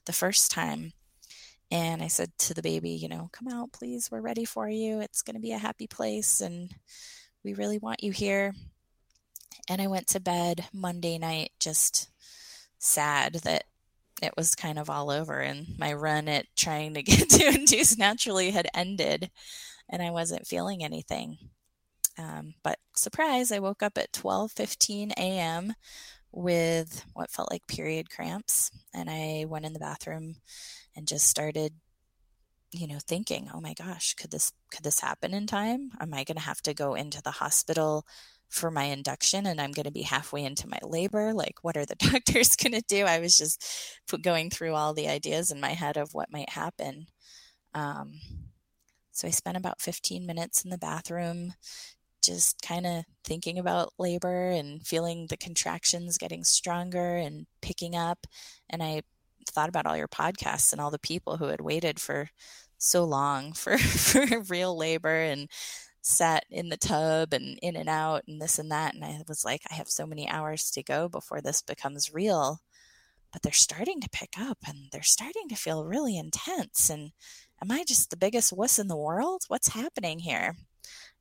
[0.06, 0.94] the first time.
[1.70, 4.10] And I said to the baby, you know, come out, please.
[4.10, 5.02] We're ready for you.
[5.02, 6.74] It's going to be a happy place and
[7.44, 8.54] we really want you here.
[9.70, 12.10] And I went to bed Monday night just
[12.80, 13.64] sad that
[14.22, 17.98] it was kind of all over and my run at trying to get to induce
[17.98, 19.30] naturally had ended
[19.90, 21.38] and I wasn't feeling anything.
[22.18, 25.74] Um, but surprise, I woke up at 12:15 a.m.
[26.32, 30.36] with what felt like period cramps, and I went in the bathroom
[30.96, 31.74] and just started,
[32.72, 35.92] you know, thinking, "Oh my gosh, could this could this happen in time?
[36.00, 38.06] Am I going to have to go into the hospital
[38.50, 41.34] for my induction and I'm going to be halfway into my labor.
[41.34, 43.06] Like, what are the doctors going to do?
[43.06, 43.64] I was just
[44.22, 47.08] going through all the ideas in my head of what might happen.
[47.74, 48.20] Um,
[49.12, 51.54] so I spent about 15 minutes in the bathroom,
[52.22, 58.28] just kind of thinking about labor and feeling the contractions getting stronger and picking up.
[58.70, 59.02] And I
[59.52, 62.30] thought about all your podcasts and all the people who had waited for
[62.78, 65.50] so long for, for real labor and
[66.02, 68.96] sat in the tub and in and out and this and that.
[68.96, 72.60] And I was like, I have so many hours to go before this becomes real.
[73.34, 76.90] But they're starting to pick up and they're starting to feel really intense.
[76.90, 77.12] And
[77.62, 79.44] am I just the biggest wuss in the world?
[79.50, 80.56] What's happening here?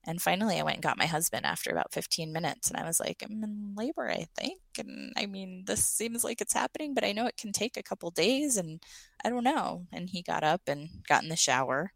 [0.06, 2.70] And finally, I went and got my husband after about 15 minutes.
[2.70, 4.60] And I was like, I'm in labor, I think.
[4.78, 7.82] And I mean, this seems like it's happening, but I know it can take a
[7.82, 8.56] couple days.
[8.56, 8.80] And
[9.24, 9.86] I don't know.
[9.92, 11.90] And he got up and got in the shower,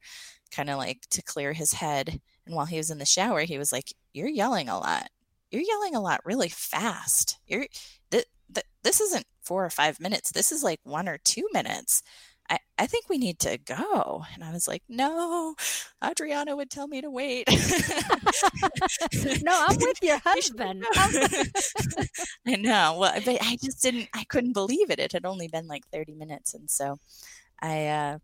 [0.50, 2.20] kind of like to clear his head.
[2.46, 5.08] And while he was in the shower, he was like, You're yelling a lot.
[5.50, 7.38] You're yelling a lot really fast.
[7.46, 7.66] You're
[8.10, 10.32] th- th- this isn't four or five minutes.
[10.32, 12.02] This is like one or two minutes.
[12.50, 14.24] I, I think we need to go.
[14.34, 15.54] And I was like, no,
[16.04, 17.48] Adriana would tell me to wait.
[19.42, 20.84] no, I'm with your husband.
[22.46, 22.96] I know.
[22.98, 24.98] Well, but I just didn't, I couldn't believe it.
[24.98, 26.54] It had only been like 30 minutes.
[26.54, 26.98] And so
[27.62, 28.18] I, uh,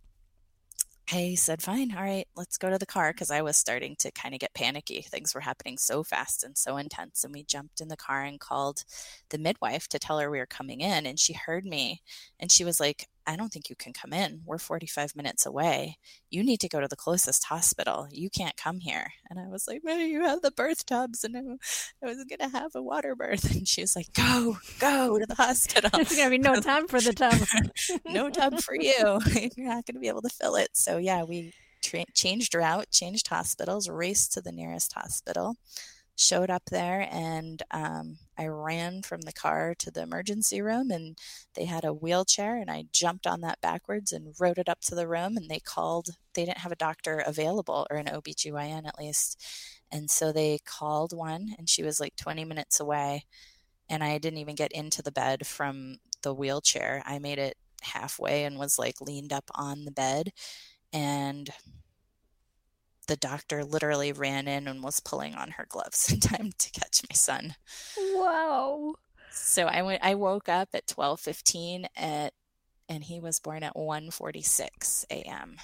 [1.13, 4.11] I said, fine, all right, let's go to the car because I was starting to
[4.11, 5.03] kind of get panicky.
[5.03, 7.23] Things were happening so fast and so intense.
[7.23, 8.83] And we jumped in the car and called
[9.29, 11.07] the midwife to tell her we were coming in.
[11.07, 12.03] And she heard me
[12.41, 14.43] and she was like, I don't think you can come in.
[14.45, 15.99] We're 45 minutes away.
[16.31, 18.07] You need to go to the closest hospital.
[18.11, 19.13] You can't come here.
[19.29, 22.57] And I was like, Maybe you have the birth tubs and I, was going to
[22.57, 23.45] have a water birth.
[23.57, 25.91] And she was like, Go, go to the hospital.
[25.93, 27.39] There's going to be no time for the tub.
[28.07, 29.21] no tub for you.
[29.57, 30.71] You're not going to be able to fill it.
[30.75, 31.53] So, yeah, we
[31.83, 35.57] tra- changed route, changed hospitals, raced to the nearest hospital
[36.17, 41.19] showed up there and um, I ran from the car to the emergency room and
[41.55, 44.95] they had a wheelchair and I jumped on that backwards and rode it up to
[44.95, 48.99] the room and they called they didn't have a doctor available or an OBGYN at
[48.99, 49.43] least.
[49.93, 53.25] And so they called one and she was like 20 minutes away
[53.89, 57.03] and I didn't even get into the bed from the wheelchair.
[57.07, 60.33] I made it halfway and was like leaned up on the bed
[60.93, 61.51] and
[63.07, 67.03] the doctor literally ran in and was pulling on her gloves in time to catch
[67.09, 67.55] my son.
[68.15, 68.95] Wow.
[69.31, 72.33] So I went I woke up at 12:15 at
[72.89, 75.57] and he was born at 1:46 a.m.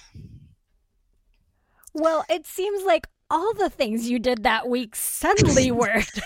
[1.93, 6.21] Well, it seems like all the things you did that week suddenly worked.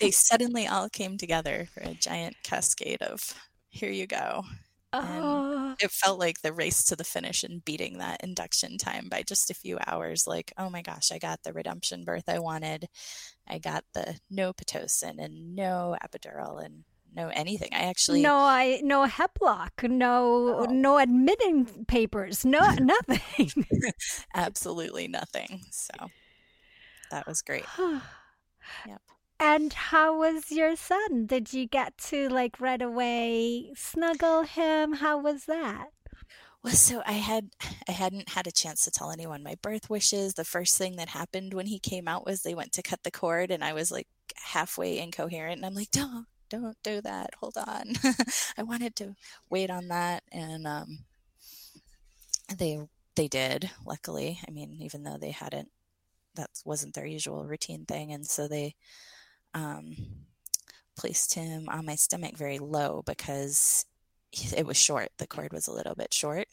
[0.00, 3.34] they suddenly all came together for a giant cascade of
[3.68, 4.44] here you go.
[4.92, 5.74] Oh.
[5.80, 9.50] It felt like the race to the finish and beating that induction time by just
[9.50, 10.26] a few hours.
[10.26, 12.88] Like, oh my gosh, I got the redemption birth I wanted.
[13.46, 16.84] I got the no pitocin and no epidural and
[17.14, 17.70] no anything.
[17.72, 20.66] I actually no, I no heplock, no oh.
[20.70, 23.50] no admitting papers, no nothing.
[24.34, 25.62] Absolutely nothing.
[25.70, 25.92] So
[27.10, 27.64] that was great.
[28.86, 29.00] yep.
[29.38, 31.26] And how was your son?
[31.26, 34.94] Did you get to like right away snuggle him?
[34.94, 35.88] How was that?
[36.62, 37.50] Well, so I had
[37.88, 40.34] I hadn't had a chance to tell anyone my birth wishes.
[40.34, 43.10] The first thing that happened when he came out was they went to cut the
[43.10, 47.30] cord and I was like halfway incoherent and I'm like, "Don't, don't do that.
[47.40, 47.94] Hold on."
[48.58, 49.14] I wanted to
[49.50, 51.04] wait on that and um
[52.58, 52.78] they
[53.14, 54.40] they did, luckily.
[54.46, 55.70] I mean, even though they hadn't
[56.34, 58.74] that wasn't their usual routine thing and so they
[59.56, 59.96] um,
[60.96, 63.86] placed him on my stomach very low because
[64.56, 65.08] it was short.
[65.16, 66.46] The cord was a little bit short.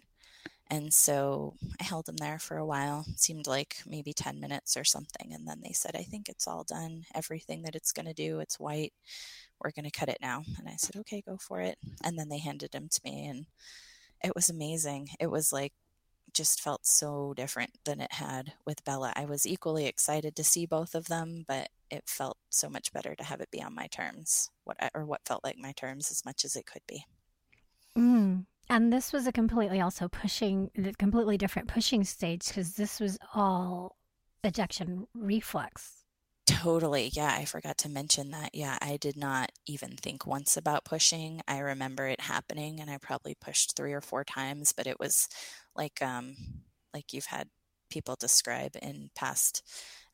[0.70, 3.06] And so I held him there for a while.
[3.08, 5.34] It seemed like maybe 10 minutes or something.
[5.34, 7.04] And then they said, I think it's all done.
[7.14, 8.94] Everything that it's going to do, it's white.
[9.60, 10.44] We're going to cut it now.
[10.58, 11.78] And I said, okay, go for it.
[12.04, 13.28] And then they handed him to me.
[13.28, 13.46] And
[14.24, 15.10] it was amazing.
[15.20, 15.74] It was like
[16.34, 19.14] just felt so different than it had with Bella.
[19.16, 23.16] I was equally excited to see both of them, but it felt so much better
[23.16, 26.26] to have it be on my terms, what or what felt like my terms as
[26.26, 27.06] much as it could be.
[27.98, 28.46] Mm.
[28.70, 33.98] And this was a completely also pushing, completely different pushing stage because this was all
[34.44, 36.03] ejection reflex.
[36.46, 37.10] Totally.
[37.14, 38.50] Yeah, I forgot to mention that.
[38.54, 41.42] Yeah, I did not even think once about pushing.
[41.48, 45.30] I remember it happening and I probably pushed 3 or 4 times, but it was
[45.76, 46.36] like um
[46.94, 47.48] like you've had
[47.90, 49.64] people describe in past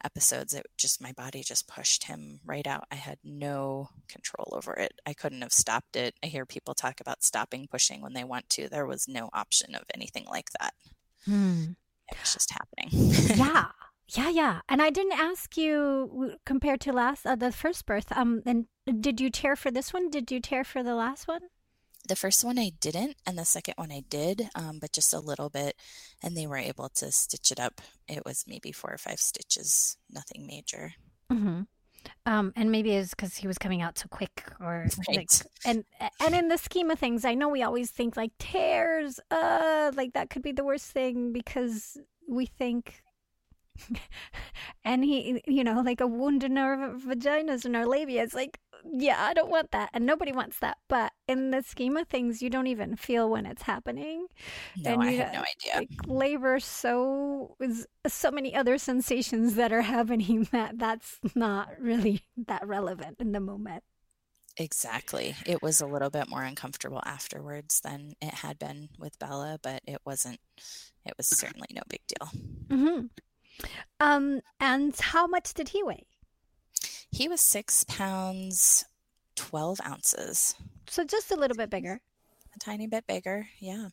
[0.03, 4.73] episodes it just my body just pushed him right out i had no control over
[4.73, 8.23] it i couldn't have stopped it i hear people talk about stopping pushing when they
[8.23, 10.73] want to there was no option of anything like that
[11.25, 11.65] hmm.
[12.09, 12.89] it was just happening
[13.37, 13.65] yeah
[14.15, 18.41] yeah yeah and i didn't ask you compared to last uh, the first birth um
[18.45, 18.65] and
[18.99, 21.41] did you tear for this one did you tear for the last one
[22.07, 25.19] the first one I didn't, and the second one I did, um, but just a
[25.19, 25.75] little bit,
[26.23, 27.81] and they were able to stitch it up.
[28.07, 30.93] It was maybe four or five stitches, nothing major.
[31.31, 31.61] Mm-hmm.
[32.25, 35.17] Um, and maybe it's because he was coming out so quick, or right.
[35.17, 35.29] like,
[35.65, 35.83] and
[36.19, 40.13] and in the scheme of things, I know we always think like tears, uh, like
[40.13, 41.97] that could be the worst thing because
[42.27, 43.03] we think
[44.83, 48.23] and he, you know, like a wound in our vaginas and our labia.
[48.23, 48.59] It's like,
[48.91, 49.89] yeah, I don't want that.
[49.93, 50.77] And nobody wants that.
[50.87, 54.27] But in the scheme of things, you don't even feel when it's happening.
[54.77, 55.75] No, and I had no idea.
[55.75, 62.23] Like, labor so is so many other sensations that are happening that that's not really
[62.47, 63.83] that relevant in the moment.
[64.57, 65.35] Exactly.
[65.45, 69.81] It was a little bit more uncomfortable afterwards than it had been with Bella, but
[69.87, 70.39] it wasn't,
[71.05, 72.29] it was certainly no big deal.
[72.67, 73.05] Mm-hmm.
[73.99, 76.05] Um, and how much did he weigh?
[77.11, 78.85] He was six pounds,
[79.35, 80.55] 12 ounces.
[80.87, 82.01] So just a little bit bigger.
[82.55, 83.89] A tiny bit bigger, yeah.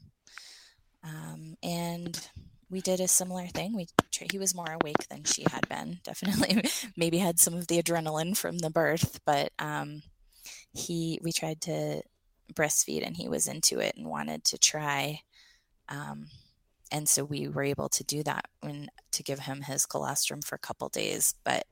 [1.03, 2.29] Um, and
[2.71, 3.77] we did a similar thing.
[3.77, 3.87] We
[4.31, 6.01] he was more awake than she had been.
[6.05, 6.63] Definitely,
[6.97, 10.03] maybe had some of the adrenaline from the birth, but um,
[10.73, 12.03] he we tried to
[12.53, 15.21] breastfeed, and he was into it and wanted to try.
[15.89, 16.27] Um,
[16.91, 18.47] and so we were able to do that
[19.13, 21.65] to give him his colostrum for a couple days but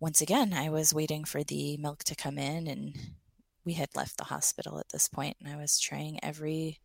[0.00, 2.96] once again i was waiting for the milk to come in and
[3.64, 6.80] we had left the hospital at this point and i was trying every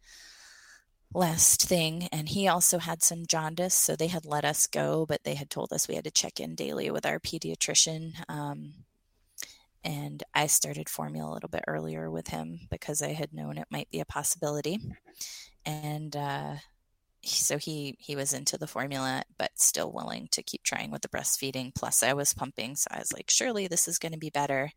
[1.13, 5.23] last thing and he also had some jaundice so they had let us go but
[5.23, 8.73] they had told us we had to check in daily with our pediatrician um,
[9.83, 13.67] and i started formula a little bit earlier with him because i had known it
[13.71, 14.77] might be a possibility
[15.65, 16.53] and uh,
[17.23, 21.09] so he he was into the formula but still willing to keep trying with the
[21.09, 21.73] breastfeeding.
[21.75, 24.71] Plus i was pumping so i was like surely this is going to be better.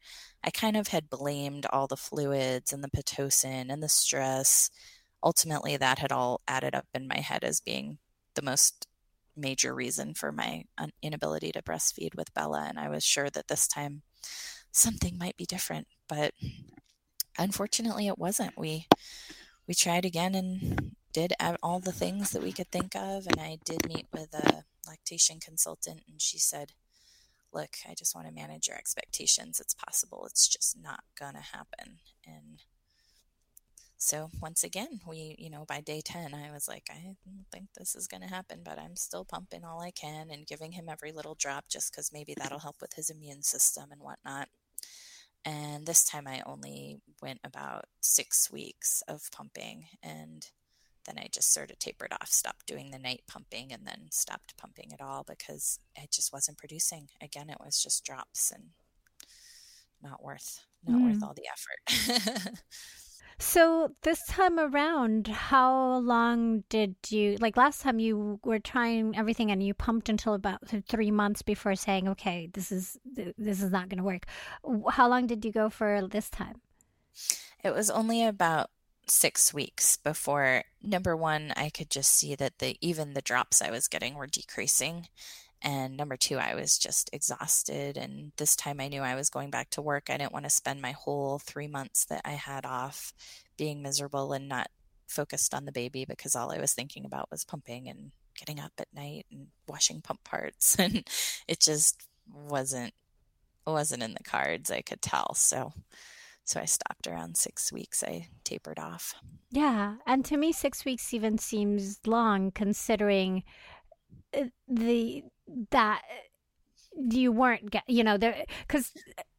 [0.45, 4.70] I kind of had blamed all the fluids and the pitocin and the stress.
[5.22, 7.99] Ultimately that had all added up in my head as being
[8.34, 8.86] the most
[9.36, 10.64] major reason for my
[11.03, 14.03] inability to breastfeed with bella and i was sure that this time
[14.70, 16.34] something might be different but
[17.38, 18.57] unfortunately it wasn't.
[18.59, 18.86] We
[19.66, 21.32] we tried again and did
[21.62, 23.26] all the things that we could think of.
[23.26, 26.72] And I did meet with a lactation consultant, and she said,
[27.52, 29.60] Look, I just want to manage your expectations.
[29.60, 30.24] It's possible.
[30.24, 31.98] It's just not going to happen.
[32.26, 32.62] And
[33.98, 37.68] so once again, we, you know, by day 10, I was like, I don't think
[37.76, 40.88] this is going to happen, but I'm still pumping all I can and giving him
[40.88, 44.48] every little drop just because maybe that'll help with his immune system and whatnot.
[45.44, 50.48] And this time I only went about six weeks of pumping and
[51.07, 54.57] then I just sort of tapered off, stopped doing the night pumping, and then stopped
[54.57, 57.09] pumping at all because it just wasn't producing.
[57.20, 58.70] Again, it was just drops and
[60.03, 61.12] not worth not mm.
[61.12, 62.59] worth all the effort.
[63.38, 69.50] so this time around, how long did you like last time you were trying everything
[69.50, 73.88] and you pumped until about three months before saying, okay, this is this is not
[73.88, 74.26] going to work.
[74.90, 76.61] How long did you go for this time?
[77.62, 78.70] It was only about
[79.12, 83.70] six weeks before number one i could just see that the even the drops i
[83.70, 85.06] was getting were decreasing
[85.64, 87.96] and number two, I was just exhausted.
[87.96, 90.08] And this time I knew I was going back to work.
[90.10, 93.14] I didn't want to spend my whole three months that I had off
[93.56, 94.70] being miserable and not
[95.06, 98.72] focused on the baby because all I was thinking about was pumping and getting up
[98.78, 100.76] at night and washing pump parts.
[100.80, 101.06] And
[101.46, 102.94] it just wasn't
[103.64, 105.34] wasn't in the cards, I could tell.
[105.34, 105.72] So
[106.45, 108.03] so I stopped around six weeks.
[108.03, 109.14] I tapered off.
[109.51, 109.97] Yeah.
[110.07, 113.45] And to me, six weeks even seems long considering
[114.36, 115.24] uh, the
[115.70, 116.03] that
[116.95, 118.93] you weren't get you know there because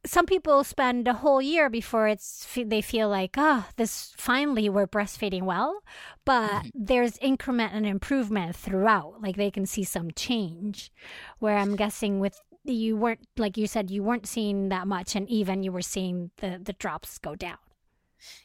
[0.06, 4.88] some people spend a whole year before it's they feel like oh this finally we're
[4.88, 5.82] breastfeeding well
[6.26, 6.70] but mm-hmm.
[6.74, 10.92] there's increment and improvement throughout like they can see some change
[11.40, 15.30] where i'm guessing with you weren't like you said you weren't seeing that much and
[15.30, 17.58] even you were seeing the the drops go down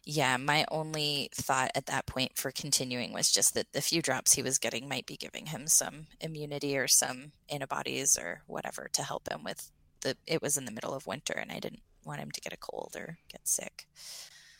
[0.05, 4.35] yeah, my only thought at that point for continuing was just that the few drops
[4.35, 9.03] he was getting might be giving him some immunity or some antibodies or whatever to
[9.03, 12.21] help him with the it was in the middle of winter and I didn't want
[12.21, 13.87] him to get a cold or get sick.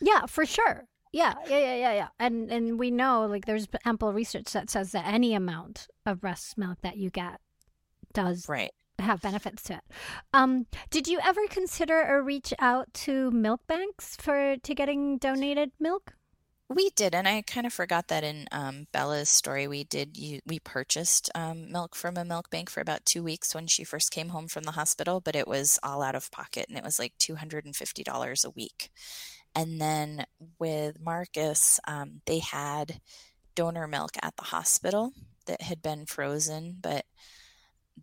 [0.01, 0.87] Yeah, for sure.
[1.13, 2.09] Yeah, yeah, yeah, yeah, yeah.
[2.19, 6.59] And and we know like there's ample research that says that any amount of breast
[6.59, 7.41] milk that you get
[8.13, 9.85] does right have benefits to it.
[10.33, 15.73] Um, did you ever consider or reach out to milk banks for to getting donated
[15.79, 16.15] milk?
[16.71, 19.67] We did, and I kind of forgot that in um, Bella's story.
[19.67, 20.19] We did.
[20.19, 23.85] You, we purchased um, milk from a milk bank for about two weeks when she
[23.85, 26.85] first came home from the hospital, but it was all out of pocket, and it
[26.85, 28.91] was like two hundred and fifty dollars a week.
[29.55, 30.27] And then
[30.59, 33.01] with Marcus, um, they had
[33.55, 35.13] donor milk at the hospital
[35.47, 37.07] that had been frozen, but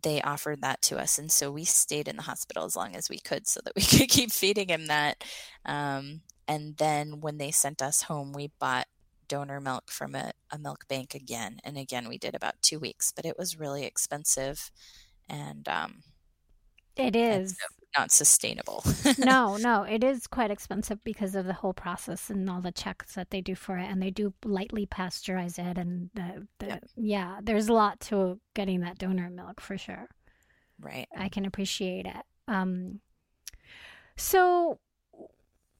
[0.02, 1.18] they offered that to us.
[1.18, 3.82] And so we stayed in the hospital as long as we could so that we
[3.98, 5.24] could keep feeding him that.
[5.64, 8.86] Um, and then when they sent us home, we bought
[9.28, 11.58] donor milk from a, a, milk bank again.
[11.64, 14.70] And again, we did about two weeks, but it was really expensive.
[15.28, 16.02] And um,
[16.96, 17.56] it is
[17.96, 18.84] not sustainable.
[19.18, 23.14] no, no, it is quite expensive because of the whole process and all the checks
[23.14, 26.78] that they do for it, and they do lightly pasteurize it, and the, the yeah.
[26.96, 30.08] yeah, there's a lot to getting that donor milk for sure.
[30.80, 32.24] Right, I can appreciate it.
[32.48, 33.00] Um,
[34.16, 34.78] so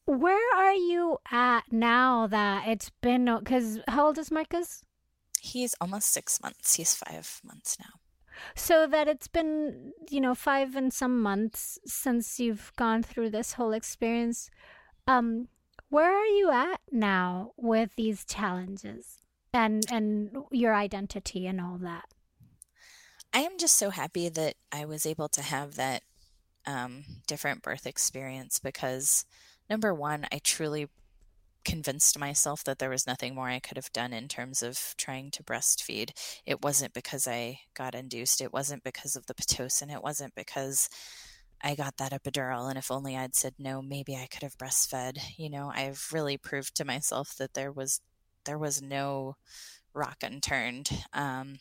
[0.06, 3.24] where are you at now that it's been?
[3.38, 4.82] Because how old is Marcus?
[5.40, 6.74] He's almost six months.
[6.74, 8.00] He's five months now
[8.54, 13.54] so that it's been you know five and some months since you've gone through this
[13.54, 14.50] whole experience
[15.06, 15.48] um
[15.88, 19.18] where are you at now with these challenges
[19.52, 22.04] and and your identity and all that?
[23.32, 26.02] I am just so happy that i was able to have that
[26.68, 29.24] um, different birth experience because
[29.70, 30.88] number one i truly
[31.66, 35.32] convinced myself that there was nothing more I could have done in terms of trying
[35.32, 36.10] to breastfeed.
[36.46, 40.88] It wasn't because I got induced, it wasn't because of the Pitocin, it wasn't because
[41.60, 42.68] I got that epidural.
[42.68, 45.18] And if only I'd said no, maybe I could have breastfed.
[45.36, 48.00] You know, I've really proved to myself that there was
[48.44, 49.34] there was no
[49.92, 50.88] rock unturned.
[51.12, 51.58] Um,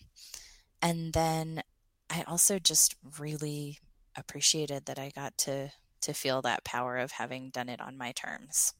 [0.81, 1.63] and then
[2.11, 3.79] I also just really
[4.15, 8.11] appreciated that I got to to feel that power of having done it on my
[8.11, 8.73] terms.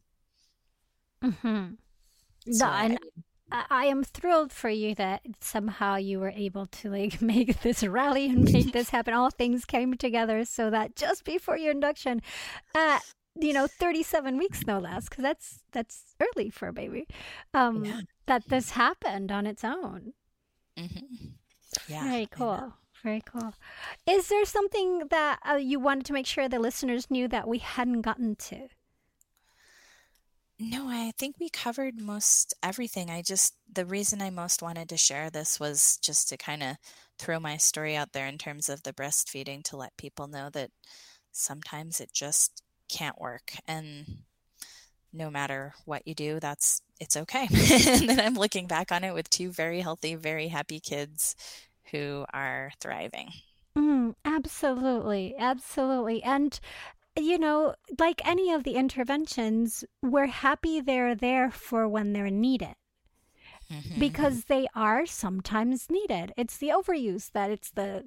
[1.26, 2.52] Mm-hmm.
[2.52, 3.00] So, no, and
[3.52, 7.84] I, I am thrilled for you that somehow you were able to like make this
[7.84, 9.14] rally and make this happen.
[9.14, 12.22] All things came together so that just before your induction,
[12.76, 13.02] at
[13.38, 17.08] you know, 37 weeks no less, because that's that's early for a baby.
[17.54, 18.02] Um, yeah.
[18.28, 20.14] that this happened on its own.
[20.78, 21.28] Mm-hmm.
[21.88, 22.74] Yeah, very cool.
[23.04, 23.54] Very cool.
[24.08, 27.60] Is there something that uh, you wanted to make sure the listeners knew that we
[27.60, 28.68] hadn't gotten to?
[30.58, 33.10] No, I think we covered most everything.
[33.10, 36.78] I just, the reason I most wanted to share this was just to kind of
[37.20, 40.72] throw my story out there in terms of the breastfeeding to let people know that
[41.32, 43.54] sometimes it just can't work.
[43.68, 44.24] And
[45.14, 47.48] no matter what you do, that's it's okay.
[47.88, 51.36] and then I'm looking back on it with two very healthy, very happy kids
[51.92, 53.30] who are thriving.
[53.78, 55.36] Mm, absolutely.
[55.38, 56.24] Absolutely.
[56.24, 56.60] And
[57.18, 62.76] you know, like any of the interventions, we're happy they're there for when they're needed.
[63.72, 64.00] Mm-hmm.
[64.00, 66.34] Because they are sometimes needed.
[66.38, 68.04] It's the overuse that it's the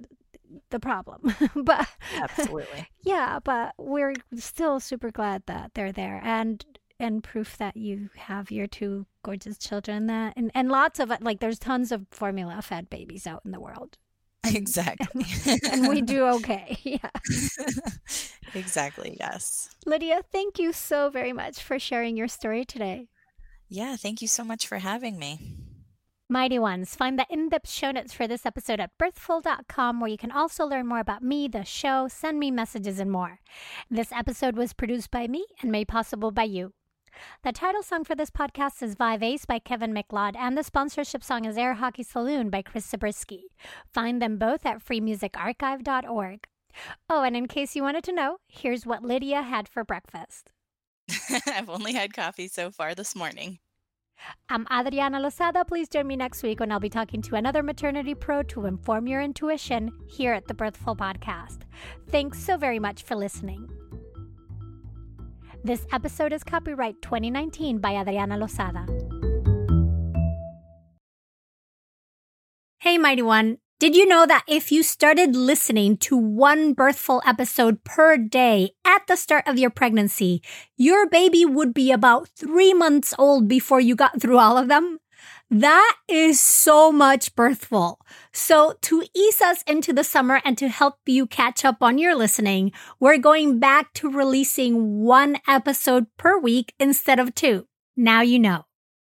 [0.69, 1.35] the problem.
[1.55, 2.87] but absolutely.
[3.01, 6.65] Yeah, but we're still super glad that they're there and
[6.99, 11.39] and proof that you have your two gorgeous children that and, and lots of like
[11.39, 13.97] there's tons of formula fed babies out in the world
[14.53, 15.25] exactly.
[15.71, 16.77] And we do okay.
[16.83, 17.09] Yeah.
[18.55, 19.69] Exactly yes.
[19.85, 23.07] Lydia thank you so very much for sharing your story today.
[23.67, 25.55] Yeah thank you so much for having me.
[26.31, 30.17] Mighty Ones, find the in depth show notes for this episode at birthful.com, where you
[30.17, 33.39] can also learn more about me, the show, send me messages, and more.
[33.89, 36.73] This episode was produced by me and made possible by you.
[37.43, 41.23] The title song for this podcast is Vibe Ace by Kevin MacLeod, and the sponsorship
[41.23, 43.51] song is Air Hockey Saloon by Chris Zabriskie.
[43.93, 46.47] Find them both at freemusicarchive.org.
[47.09, 50.51] Oh, and in case you wanted to know, here's what Lydia had for breakfast.
[51.47, 53.59] I've only had coffee so far this morning.
[54.49, 55.65] I'm Adriana Lozada.
[55.65, 59.07] Please join me next week when I'll be talking to another maternity pro to inform
[59.07, 61.59] your intuition here at the Birthful Podcast.
[62.09, 63.69] Thanks so very much for listening.
[65.61, 68.87] This episode is copyright 2019 by Adriana Lozada.
[72.79, 73.57] Hey, Mighty One.
[73.77, 79.05] Did you know that if you started listening to one birthful episode per day at
[79.07, 80.41] the start of your pregnancy,
[80.77, 84.99] your baby would be about three months old before you got through all of them?
[85.51, 87.99] That is so much birthful.
[88.31, 92.15] So to ease us into the summer and to help you catch up on your
[92.15, 97.65] listening, we're going back to releasing one episode per week instead of two.
[97.97, 98.68] Now you know.